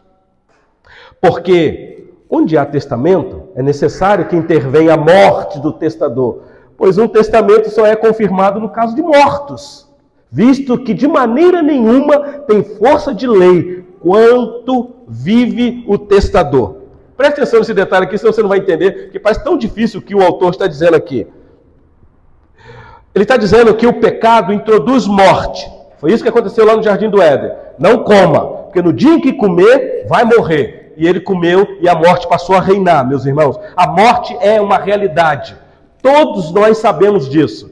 [1.19, 6.41] Porque onde há testamento, é necessário que intervenha a morte do testador,
[6.83, 9.89] pois um testamento só é confirmado no caso de mortos,
[10.29, 16.75] visto que de maneira nenhuma tem força de lei quanto vive o testador.
[17.15, 20.03] Preste atenção nesse detalhe aqui, senão você não vai entender, porque parece tão difícil o
[20.03, 21.25] que o autor está dizendo aqui.
[23.15, 25.65] Ele está dizendo que o pecado introduz morte.
[25.99, 27.53] Foi isso que aconteceu lá no Jardim do Éden.
[27.79, 30.93] Não coma, porque no dia em que comer, vai morrer.
[30.97, 33.57] E ele comeu e a morte passou a reinar, meus irmãos.
[33.73, 35.62] A morte é uma realidade.
[36.03, 37.71] Todos nós sabemos disso.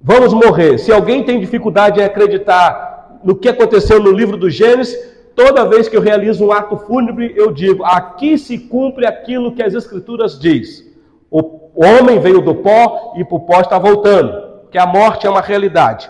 [0.00, 0.78] vamos morrer.
[0.78, 4.96] Se alguém tem dificuldade em acreditar no que aconteceu no livro do Gênesis,
[5.34, 9.62] toda vez que eu realizo um ato fúnebre, eu digo: aqui se cumpre aquilo que
[9.62, 10.86] as Escrituras diz.
[11.30, 14.32] O homem veio do pó e para o pó está voltando,
[14.70, 16.08] que a morte é uma realidade.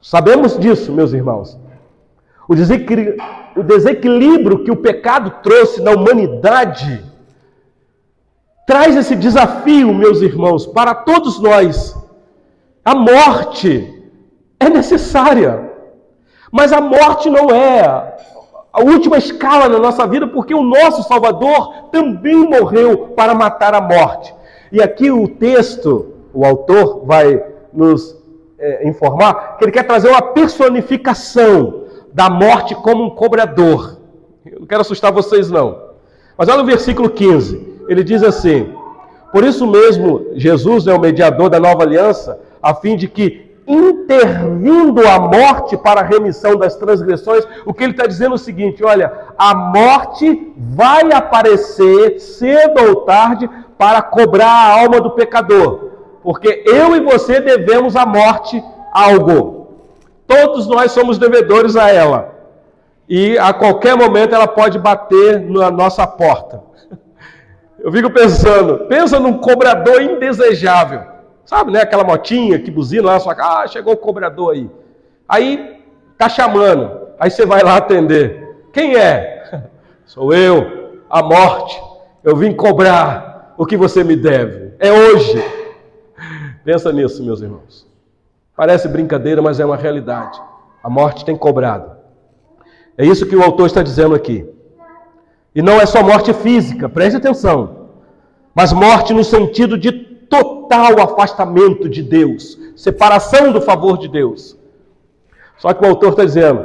[0.00, 1.58] Sabemos disso, meus irmãos.
[2.48, 2.54] O
[3.62, 7.11] desequilíbrio que o pecado trouxe na humanidade
[8.66, 11.96] traz esse desafio, meus irmãos, para todos nós.
[12.84, 14.02] A morte
[14.58, 15.70] é necessária,
[16.50, 18.12] mas a morte não é
[18.72, 23.80] a última escala na nossa vida, porque o nosso Salvador também morreu para matar a
[23.80, 24.34] morte.
[24.70, 28.16] E aqui o texto, o autor vai nos
[28.58, 31.82] é, informar que ele quer trazer uma personificação
[32.12, 33.98] da morte como um cobrador.
[34.46, 35.78] Eu não quero assustar vocês, não.
[36.36, 37.71] Mas olha o versículo 15.
[37.92, 38.72] Ele diz assim:
[39.30, 45.06] Por isso mesmo, Jesus é o mediador da nova aliança, a fim de que, intervindo
[45.06, 48.82] a morte para a remissão das transgressões, o que ele está dizendo é o seguinte:
[48.82, 55.90] olha, a morte vai aparecer cedo ou tarde para cobrar a alma do pecador,
[56.22, 59.68] porque eu e você devemos à morte algo.
[60.26, 62.32] Todos nós somos devedores a ela.
[63.06, 66.71] E a qualquer momento ela pode bater na nossa porta.
[67.82, 71.02] Eu fico pensando, pensa num cobrador indesejável.
[71.44, 71.80] Sabe, né?
[71.82, 73.34] Aquela motinha que buzina lá sua.
[73.36, 74.70] Ah, chegou o cobrador aí.
[75.28, 75.82] Aí
[76.16, 77.08] tá chamando.
[77.18, 78.56] Aí você vai lá atender.
[78.72, 79.68] Quem é?
[80.06, 81.82] Sou eu, a morte.
[82.22, 84.74] Eu vim cobrar o que você me deve.
[84.78, 85.42] É hoje.
[86.64, 87.90] Pensa nisso, meus irmãos.
[88.56, 90.40] Parece brincadeira, mas é uma realidade.
[90.82, 91.90] A morte tem cobrado.
[92.96, 94.48] É isso que o autor está dizendo aqui.
[95.54, 97.88] E não é só morte física, preste atenção.
[98.54, 104.56] Mas morte no sentido de total afastamento de Deus, separação do favor de Deus.
[105.58, 106.64] Só que o autor está dizendo,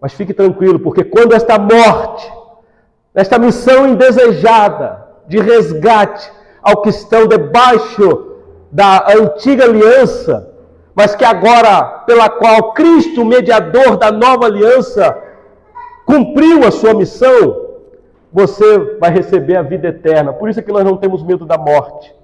[0.00, 2.30] mas fique tranquilo, porque quando esta morte,
[3.14, 6.30] esta missão indesejada de resgate
[6.62, 8.36] ao que estão debaixo
[8.70, 10.52] da antiga aliança,
[10.94, 15.16] mas que agora, pela qual Cristo, mediador da nova aliança,
[16.04, 17.67] cumpriu a sua missão,
[18.32, 20.32] você vai receber a vida eterna.
[20.32, 22.14] Por isso é que nós não temos medo da morte.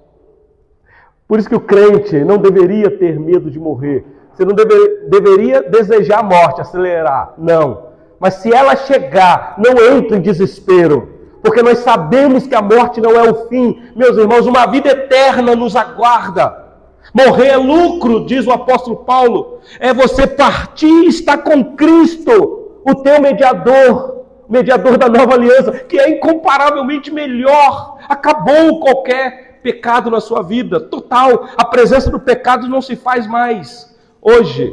[1.27, 4.05] Por isso que o crente não deveria ter medo de morrer.
[4.31, 7.33] Você não deve, deveria desejar a morte, acelerar.
[7.37, 7.85] Não.
[8.19, 11.09] Mas se ela chegar, não entre em desespero.
[11.41, 13.81] Porque nós sabemos que a morte não é o fim.
[13.95, 16.65] Meus irmãos, uma vida eterna nos aguarda.
[17.13, 19.59] Morrer é lucro, diz o apóstolo Paulo.
[19.79, 25.99] É você partir e estar com Cristo, o teu mediador, mediador da nova aliança, que
[25.99, 27.97] é incomparavelmente melhor.
[28.07, 31.49] Acabou qualquer pecado na sua vida, total.
[31.57, 33.95] A presença do pecado não se faz mais.
[34.21, 34.71] Hoje,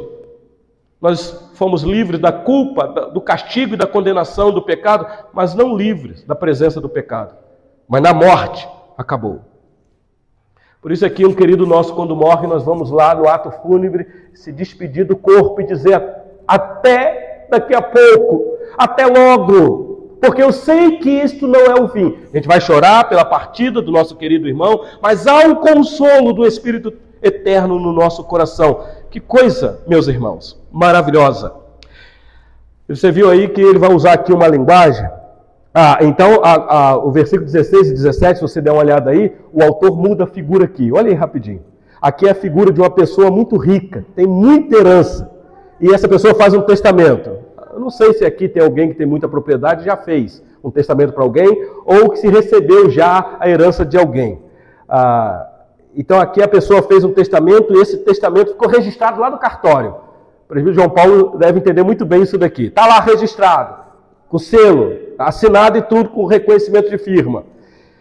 [1.01, 6.23] nós fomos livres da culpa, do castigo e da condenação do pecado, mas não livres
[6.23, 7.35] da presença do pecado.
[7.87, 8.67] Mas na morte,
[8.97, 9.41] acabou.
[10.81, 14.51] Por isso aqui, um querido nosso, quando morre, nós vamos lá no ato fúnebre, se
[14.51, 16.01] despedir do corpo e dizer
[16.47, 22.17] até daqui a pouco, até logo, porque eu sei que isto não é o fim.
[22.31, 26.45] A gente vai chorar pela partida do nosso querido irmão, mas há um consolo do
[26.45, 28.81] Espírito eterno no nosso coração.
[29.09, 31.53] Que coisa, meus irmãos, maravilhosa.
[32.87, 35.07] Você viu aí que ele vai usar aqui uma linguagem.
[35.73, 36.53] Ah, então a,
[36.91, 40.25] a, o versículo 16 e 17, se você der uma olhada aí, o autor muda
[40.25, 40.91] a figura aqui.
[40.91, 41.61] Olha aí rapidinho.
[42.01, 45.31] Aqui é a figura de uma pessoa muito rica, tem muita herança.
[45.79, 47.31] E essa pessoa faz um testamento.
[47.73, 50.71] Eu não sei se aqui tem alguém que tem muita propriedade e já fez um
[50.71, 54.39] testamento para alguém, ou que se recebeu já a herança de alguém.
[54.87, 55.47] Ah,
[55.95, 59.95] então aqui a pessoa fez um testamento e esse testamento ficou registrado lá no cartório.
[60.45, 62.67] O presbítero João Paulo deve entender muito bem isso daqui.
[62.67, 63.75] Está lá registrado,
[64.29, 67.43] com selo, assinado e tudo, com reconhecimento de firma.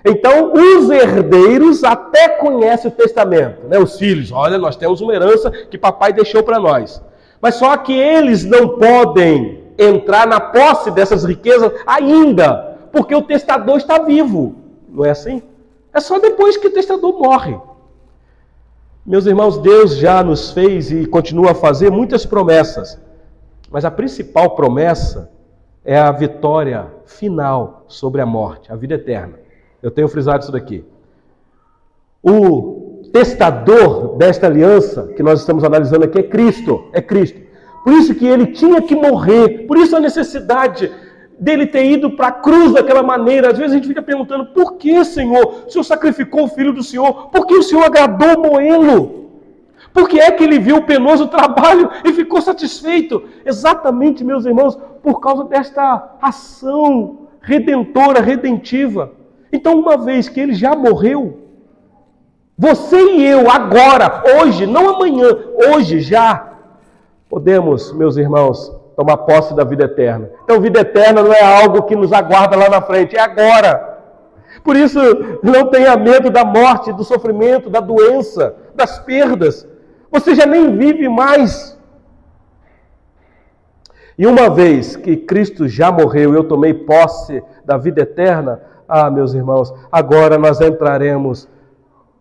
[0.04, 3.78] Então, os herdeiros até conhecem o testamento, né?
[3.78, 4.32] os filhos.
[4.32, 7.00] Olha, nós temos uma herança que papai deixou para nós.
[7.40, 13.76] Mas só que eles não podem entrar na posse dessas riquezas ainda, porque o testador
[13.76, 14.56] está vivo.
[14.88, 15.42] Não é assim?
[15.92, 17.58] É só depois que o testador morre.
[19.04, 23.00] Meus irmãos, Deus já nos fez e continua a fazer muitas promessas,
[23.70, 25.30] mas a principal promessa
[25.84, 29.34] é a vitória final sobre a morte, a vida eterna.
[29.82, 30.84] Eu tenho frisado isso daqui.
[32.22, 37.40] O testador desta aliança que nós estamos analisando aqui é Cristo, é Cristo.
[37.84, 39.66] Por isso que ele tinha que morrer.
[39.66, 40.90] Por isso a necessidade
[41.38, 43.50] dele ter ido para a cruz daquela maneira.
[43.50, 45.64] Às vezes a gente fica perguntando: por que, Senhor?
[45.66, 47.28] O Senhor sacrificou o filho do Senhor?
[47.30, 49.22] Por que o Senhor agradou moê-lo?
[49.92, 53.24] Por que é que ele viu o penoso trabalho e ficou satisfeito?
[53.44, 59.12] Exatamente, meus irmãos, por causa desta ação redentora, redentiva.
[59.52, 61.40] Então, uma vez que ele já morreu,
[62.56, 65.28] você e eu, agora, hoje, não amanhã,
[65.68, 66.51] hoje já,
[67.32, 70.28] podemos, meus irmãos, tomar posse da vida eterna.
[70.44, 74.00] Então, vida eterna não é algo que nos aguarda lá na frente, é agora.
[74.62, 74.98] Por isso,
[75.42, 79.66] não tenha medo da morte, do sofrimento, da doença, das perdas.
[80.10, 81.80] Você já nem vive mais.
[84.18, 89.32] E uma vez que Cristo já morreu, eu tomei posse da vida eterna, ah, meus
[89.32, 91.48] irmãos, agora nós entraremos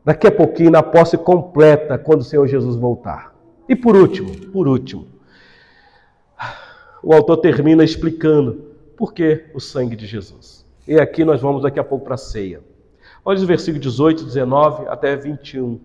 [0.05, 3.31] daqui a pouquinho na posse completa quando o Senhor Jesus voltar.
[3.72, 5.07] E por último, por último,
[7.01, 8.65] o autor termina explicando
[8.97, 10.65] por que o sangue de Jesus.
[10.86, 12.61] E aqui nós vamos daqui a pouco para a ceia.
[13.24, 15.80] Olha os versículos 18, 19 até 21.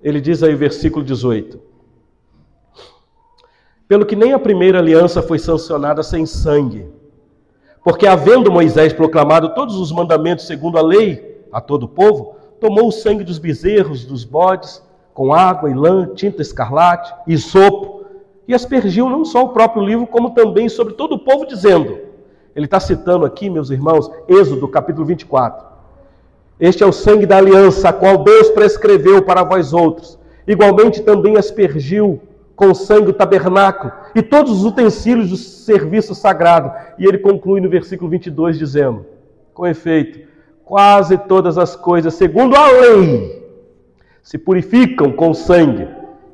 [0.00, 1.60] Ele diz aí, versículo 18:
[3.88, 6.88] Pelo que nem a primeira aliança foi sancionada sem sangue,
[7.82, 12.86] porque havendo Moisés proclamado todos os mandamentos segundo a lei a todo o povo, tomou
[12.86, 14.85] o sangue dos bezerros, dos bodes,
[15.16, 18.04] com água e lã, tinta escarlate e sopo,
[18.46, 21.98] e aspergiu não só o próprio livro, como também sobre todo o povo, dizendo:
[22.54, 25.66] Ele está citando aqui, meus irmãos, Êxodo capítulo 24.
[26.60, 30.18] Este é o sangue da aliança, a qual Deus prescreveu para vós outros.
[30.46, 32.20] Igualmente também aspergiu
[32.54, 36.70] com sangue o tabernáculo e todos os utensílios do serviço sagrado.
[36.98, 39.06] E ele conclui no versículo 22 dizendo:
[39.54, 40.28] Com efeito,
[40.62, 43.35] quase todas as coisas, segundo a lei,
[44.26, 45.86] se purificam com sangue,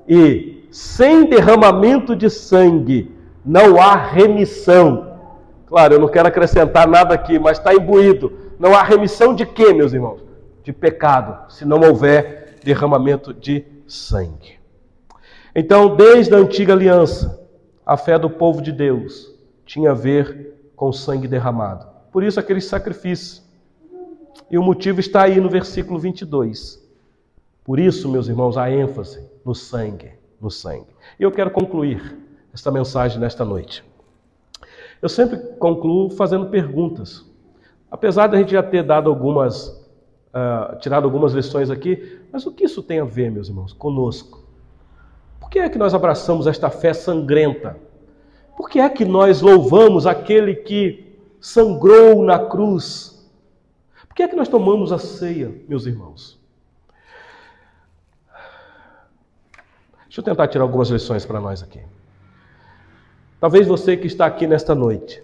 [0.08, 3.14] e sem derramamento de sangue
[3.44, 5.18] não há remissão.
[5.66, 9.74] Claro, eu não quero acrescentar nada aqui, mas está imbuído não há remissão de quê,
[9.74, 10.24] meus irmãos?
[10.62, 14.60] De pecado, se não houver derramamento de sangue.
[15.52, 17.44] Então, desde a antiga aliança,
[17.84, 19.34] a fé do povo de Deus
[19.66, 21.84] tinha a ver com sangue derramado.
[22.12, 23.42] Por isso, aqueles sacrifícios.
[24.48, 26.81] E o motivo está aí no versículo 22.
[27.64, 30.88] Por isso, meus irmãos, a ênfase no sangue, no sangue.
[31.18, 32.18] E eu quero concluir
[32.52, 33.84] esta mensagem nesta noite.
[35.00, 37.24] Eu sempre concluo fazendo perguntas.
[37.90, 42.52] Apesar de a gente já ter dado algumas, uh, tirado algumas lições aqui, mas o
[42.52, 44.42] que isso tem a ver, meus irmãos, conosco?
[45.38, 47.76] Por que é que nós abraçamos esta fé sangrenta?
[48.56, 53.30] Por que é que nós louvamos aquele que sangrou na cruz?
[54.08, 56.41] Por que é que nós tomamos a ceia, meus irmãos?
[60.12, 61.80] Deixa eu tentar tirar algumas lições para nós aqui.
[63.40, 65.22] Talvez você que está aqui nesta noite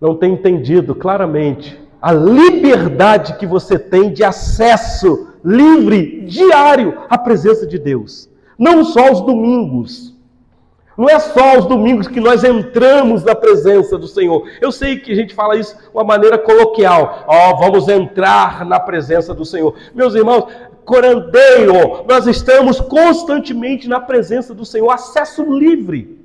[0.00, 7.64] não tem entendido claramente a liberdade que você tem de acesso livre, diário, à presença
[7.68, 8.28] de Deus.
[8.58, 10.12] Não só aos domingos.
[10.96, 14.46] Não é só aos domingos que nós entramos na presença do Senhor.
[14.60, 17.24] Eu sei que a gente fala isso de uma maneira coloquial.
[17.26, 19.74] Ó, oh, vamos entrar na presença do Senhor.
[19.94, 20.46] Meus irmãos,
[20.84, 26.18] corandeio, nós estamos constantemente na presença do Senhor, acesso livre.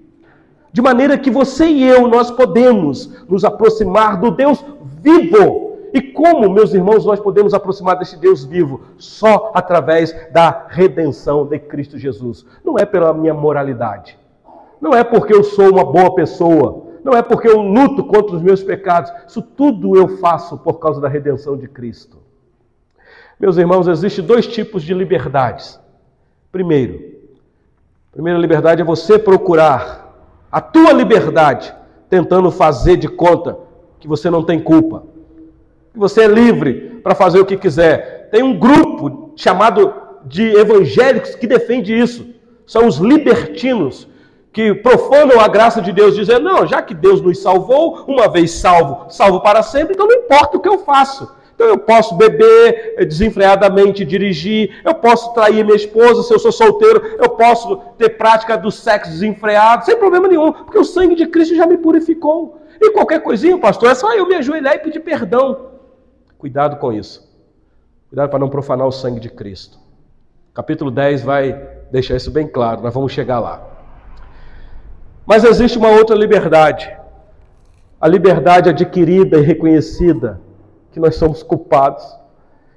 [0.74, 4.64] De maneira que você e eu, nós podemos nos aproximar do Deus
[5.02, 5.78] vivo.
[5.94, 8.82] E como, meus irmãos, nós podemos aproximar desse Deus vivo?
[8.98, 12.46] Só através da redenção de Cristo Jesus.
[12.66, 14.20] Não é pela minha moralidade.
[14.86, 16.86] Não é porque eu sou uma boa pessoa.
[17.04, 19.12] Não é porque eu luto contra os meus pecados.
[19.28, 22.20] Isso tudo eu faço por causa da redenção de Cristo.
[23.40, 25.80] Meus irmãos, existem dois tipos de liberdades.
[26.52, 27.02] Primeiro,
[28.10, 30.16] a primeira liberdade é você procurar
[30.52, 31.74] a tua liberdade,
[32.08, 33.58] tentando fazer de conta
[34.00, 35.04] que você não tem culpa,
[35.94, 38.30] que você é livre para fazer o que quiser.
[38.30, 42.24] Tem um grupo chamado de evangélicos que defende isso.
[42.68, 44.08] São os libertinos
[44.56, 48.52] que profanam a graça de Deus, dizendo: não, já que Deus nos salvou, uma vez
[48.52, 51.30] salvo, salvo para sempre, então não importa o que eu faço.
[51.54, 56.54] Então eu posso beber eh, desenfreadamente, dirigir, eu posso trair minha esposa se eu sou
[56.54, 61.28] solteiro, eu posso ter prática do sexo desenfreado, sem problema nenhum, porque o sangue de
[61.28, 62.62] Cristo já me purificou.
[62.80, 65.72] E qualquer coisinha, pastor, é só eu me ajoelhar e pedir perdão.
[66.38, 67.30] Cuidado com isso.
[68.08, 69.78] Cuidado para não profanar o sangue de Cristo.
[70.54, 73.75] Capítulo 10 vai deixar isso bem claro, nós vamos chegar lá.
[75.26, 76.96] Mas existe uma outra liberdade.
[78.00, 80.40] A liberdade adquirida e reconhecida
[80.92, 82.06] que nós somos culpados.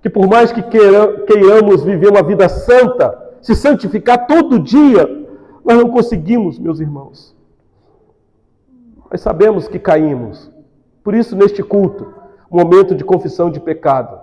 [0.03, 5.27] Que por mais que queiramos viver uma vida santa, se santificar todo dia,
[5.65, 7.37] nós não conseguimos, meus irmãos.
[9.11, 10.51] Nós sabemos que caímos.
[11.05, 12.15] Por isso, neste culto,
[12.51, 14.19] momento de confissão de pecado.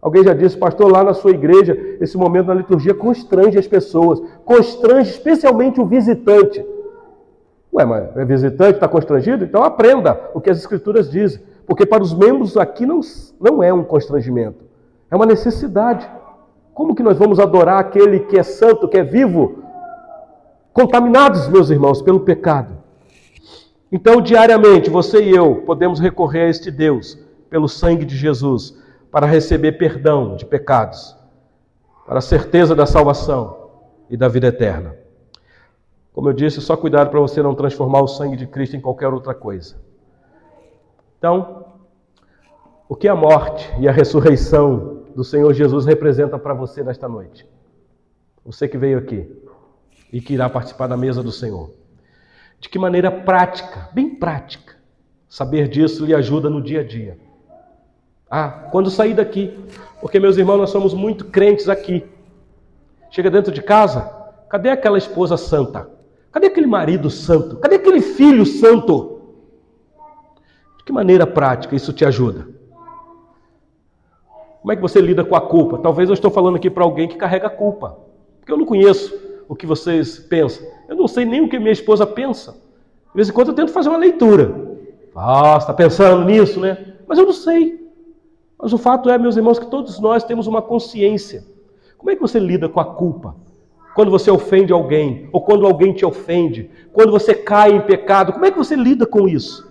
[0.00, 4.20] Alguém já disse, pastor, lá na sua igreja, esse momento na liturgia constrange as pessoas,
[4.44, 6.64] constrange especialmente o visitante.
[7.72, 9.44] Ué, mas é visitante, está constrangido?
[9.44, 11.40] Então aprenda o que as Escrituras dizem.
[11.66, 13.00] Porque para os membros aqui não,
[13.40, 14.64] não é um constrangimento,
[15.10, 16.08] é uma necessidade.
[16.74, 19.62] Como que nós vamos adorar aquele que é santo, que é vivo,
[20.72, 22.76] contaminados, meus irmãos, pelo pecado?
[23.90, 27.18] Então, diariamente, você e eu podemos recorrer a este Deus,
[27.50, 28.76] pelo sangue de Jesus,
[29.10, 31.14] para receber perdão de pecados,
[32.06, 33.68] para a certeza da salvação
[34.08, 35.01] e da vida eterna.
[36.12, 39.08] Como eu disse, só cuidado para você não transformar o sangue de Cristo em qualquer
[39.08, 39.76] outra coisa.
[41.18, 41.64] Então,
[42.88, 47.46] o que a morte e a ressurreição do Senhor Jesus representa para você nesta noite?
[48.44, 49.30] Você que veio aqui
[50.12, 51.70] e que irá participar da mesa do Senhor.
[52.60, 54.76] De que maneira prática, bem prática,
[55.28, 57.18] saber disso lhe ajuda no dia a dia.
[58.30, 59.58] Ah, quando sair daqui,
[60.00, 62.04] porque meus irmãos, nós somos muito crentes aqui.
[63.10, 64.02] Chega dentro de casa,
[64.48, 66.01] cadê aquela esposa santa?
[66.32, 67.56] Cadê aquele marido santo?
[67.56, 69.20] Cadê aquele filho santo?
[70.78, 72.48] De que maneira prática isso te ajuda?
[74.62, 75.78] Como é que você lida com a culpa?
[75.78, 77.98] Talvez eu estou falando aqui para alguém que carrega culpa,
[78.40, 79.12] porque eu não conheço
[79.48, 80.66] o que vocês pensam.
[80.88, 82.52] Eu não sei nem o que minha esposa pensa.
[82.52, 84.78] De vez em quando eu tento fazer uma leitura.
[85.14, 86.94] Ah, está pensando nisso, né?
[87.06, 87.92] Mas eu não sei.
[88.58, 91.44] Mas o fato é, meus irmãos, que todos nós temos uma consciência.
[91.98, 93.36] Como é que você lida com a culpa?
[93.94, 98.44] Quando você ofende alguém, ou quando alguém te ofende, quando você cai em pecado, como
[98.44, 99.70] é que você lida com isso?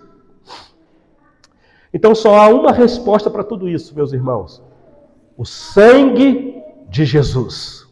[1.92, 4.62] Então só há uma resposta para tudo isso, meus irmãos:
[5.36, 7.82] o sangue de Jesus.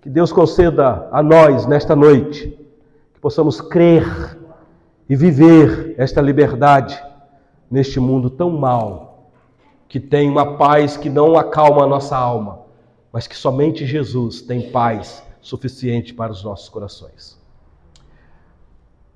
[0.00, 2.58] Que Deus conceda a nós nesta noite
[3.14, 4.38] que possamos crer
[5.08, 7.02] e viver esta liberdade
[7.70, 9.30] neste mundo tão mau,
[9.88, 12.60] que tem uma paz que não acalma a nossa alma,
[13.10, 17.38] mas que somente Jesus tem paz suficiente para os nossos corações.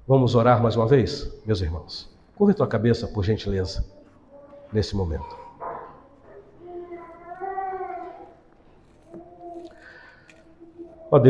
[0.07, 2.09] Vamos orar mais uma vez, meus irmãos?
[2.37, 3.85] Curva a tua cabeça, por gentileza,
[4.70, 5.38] nesse momento.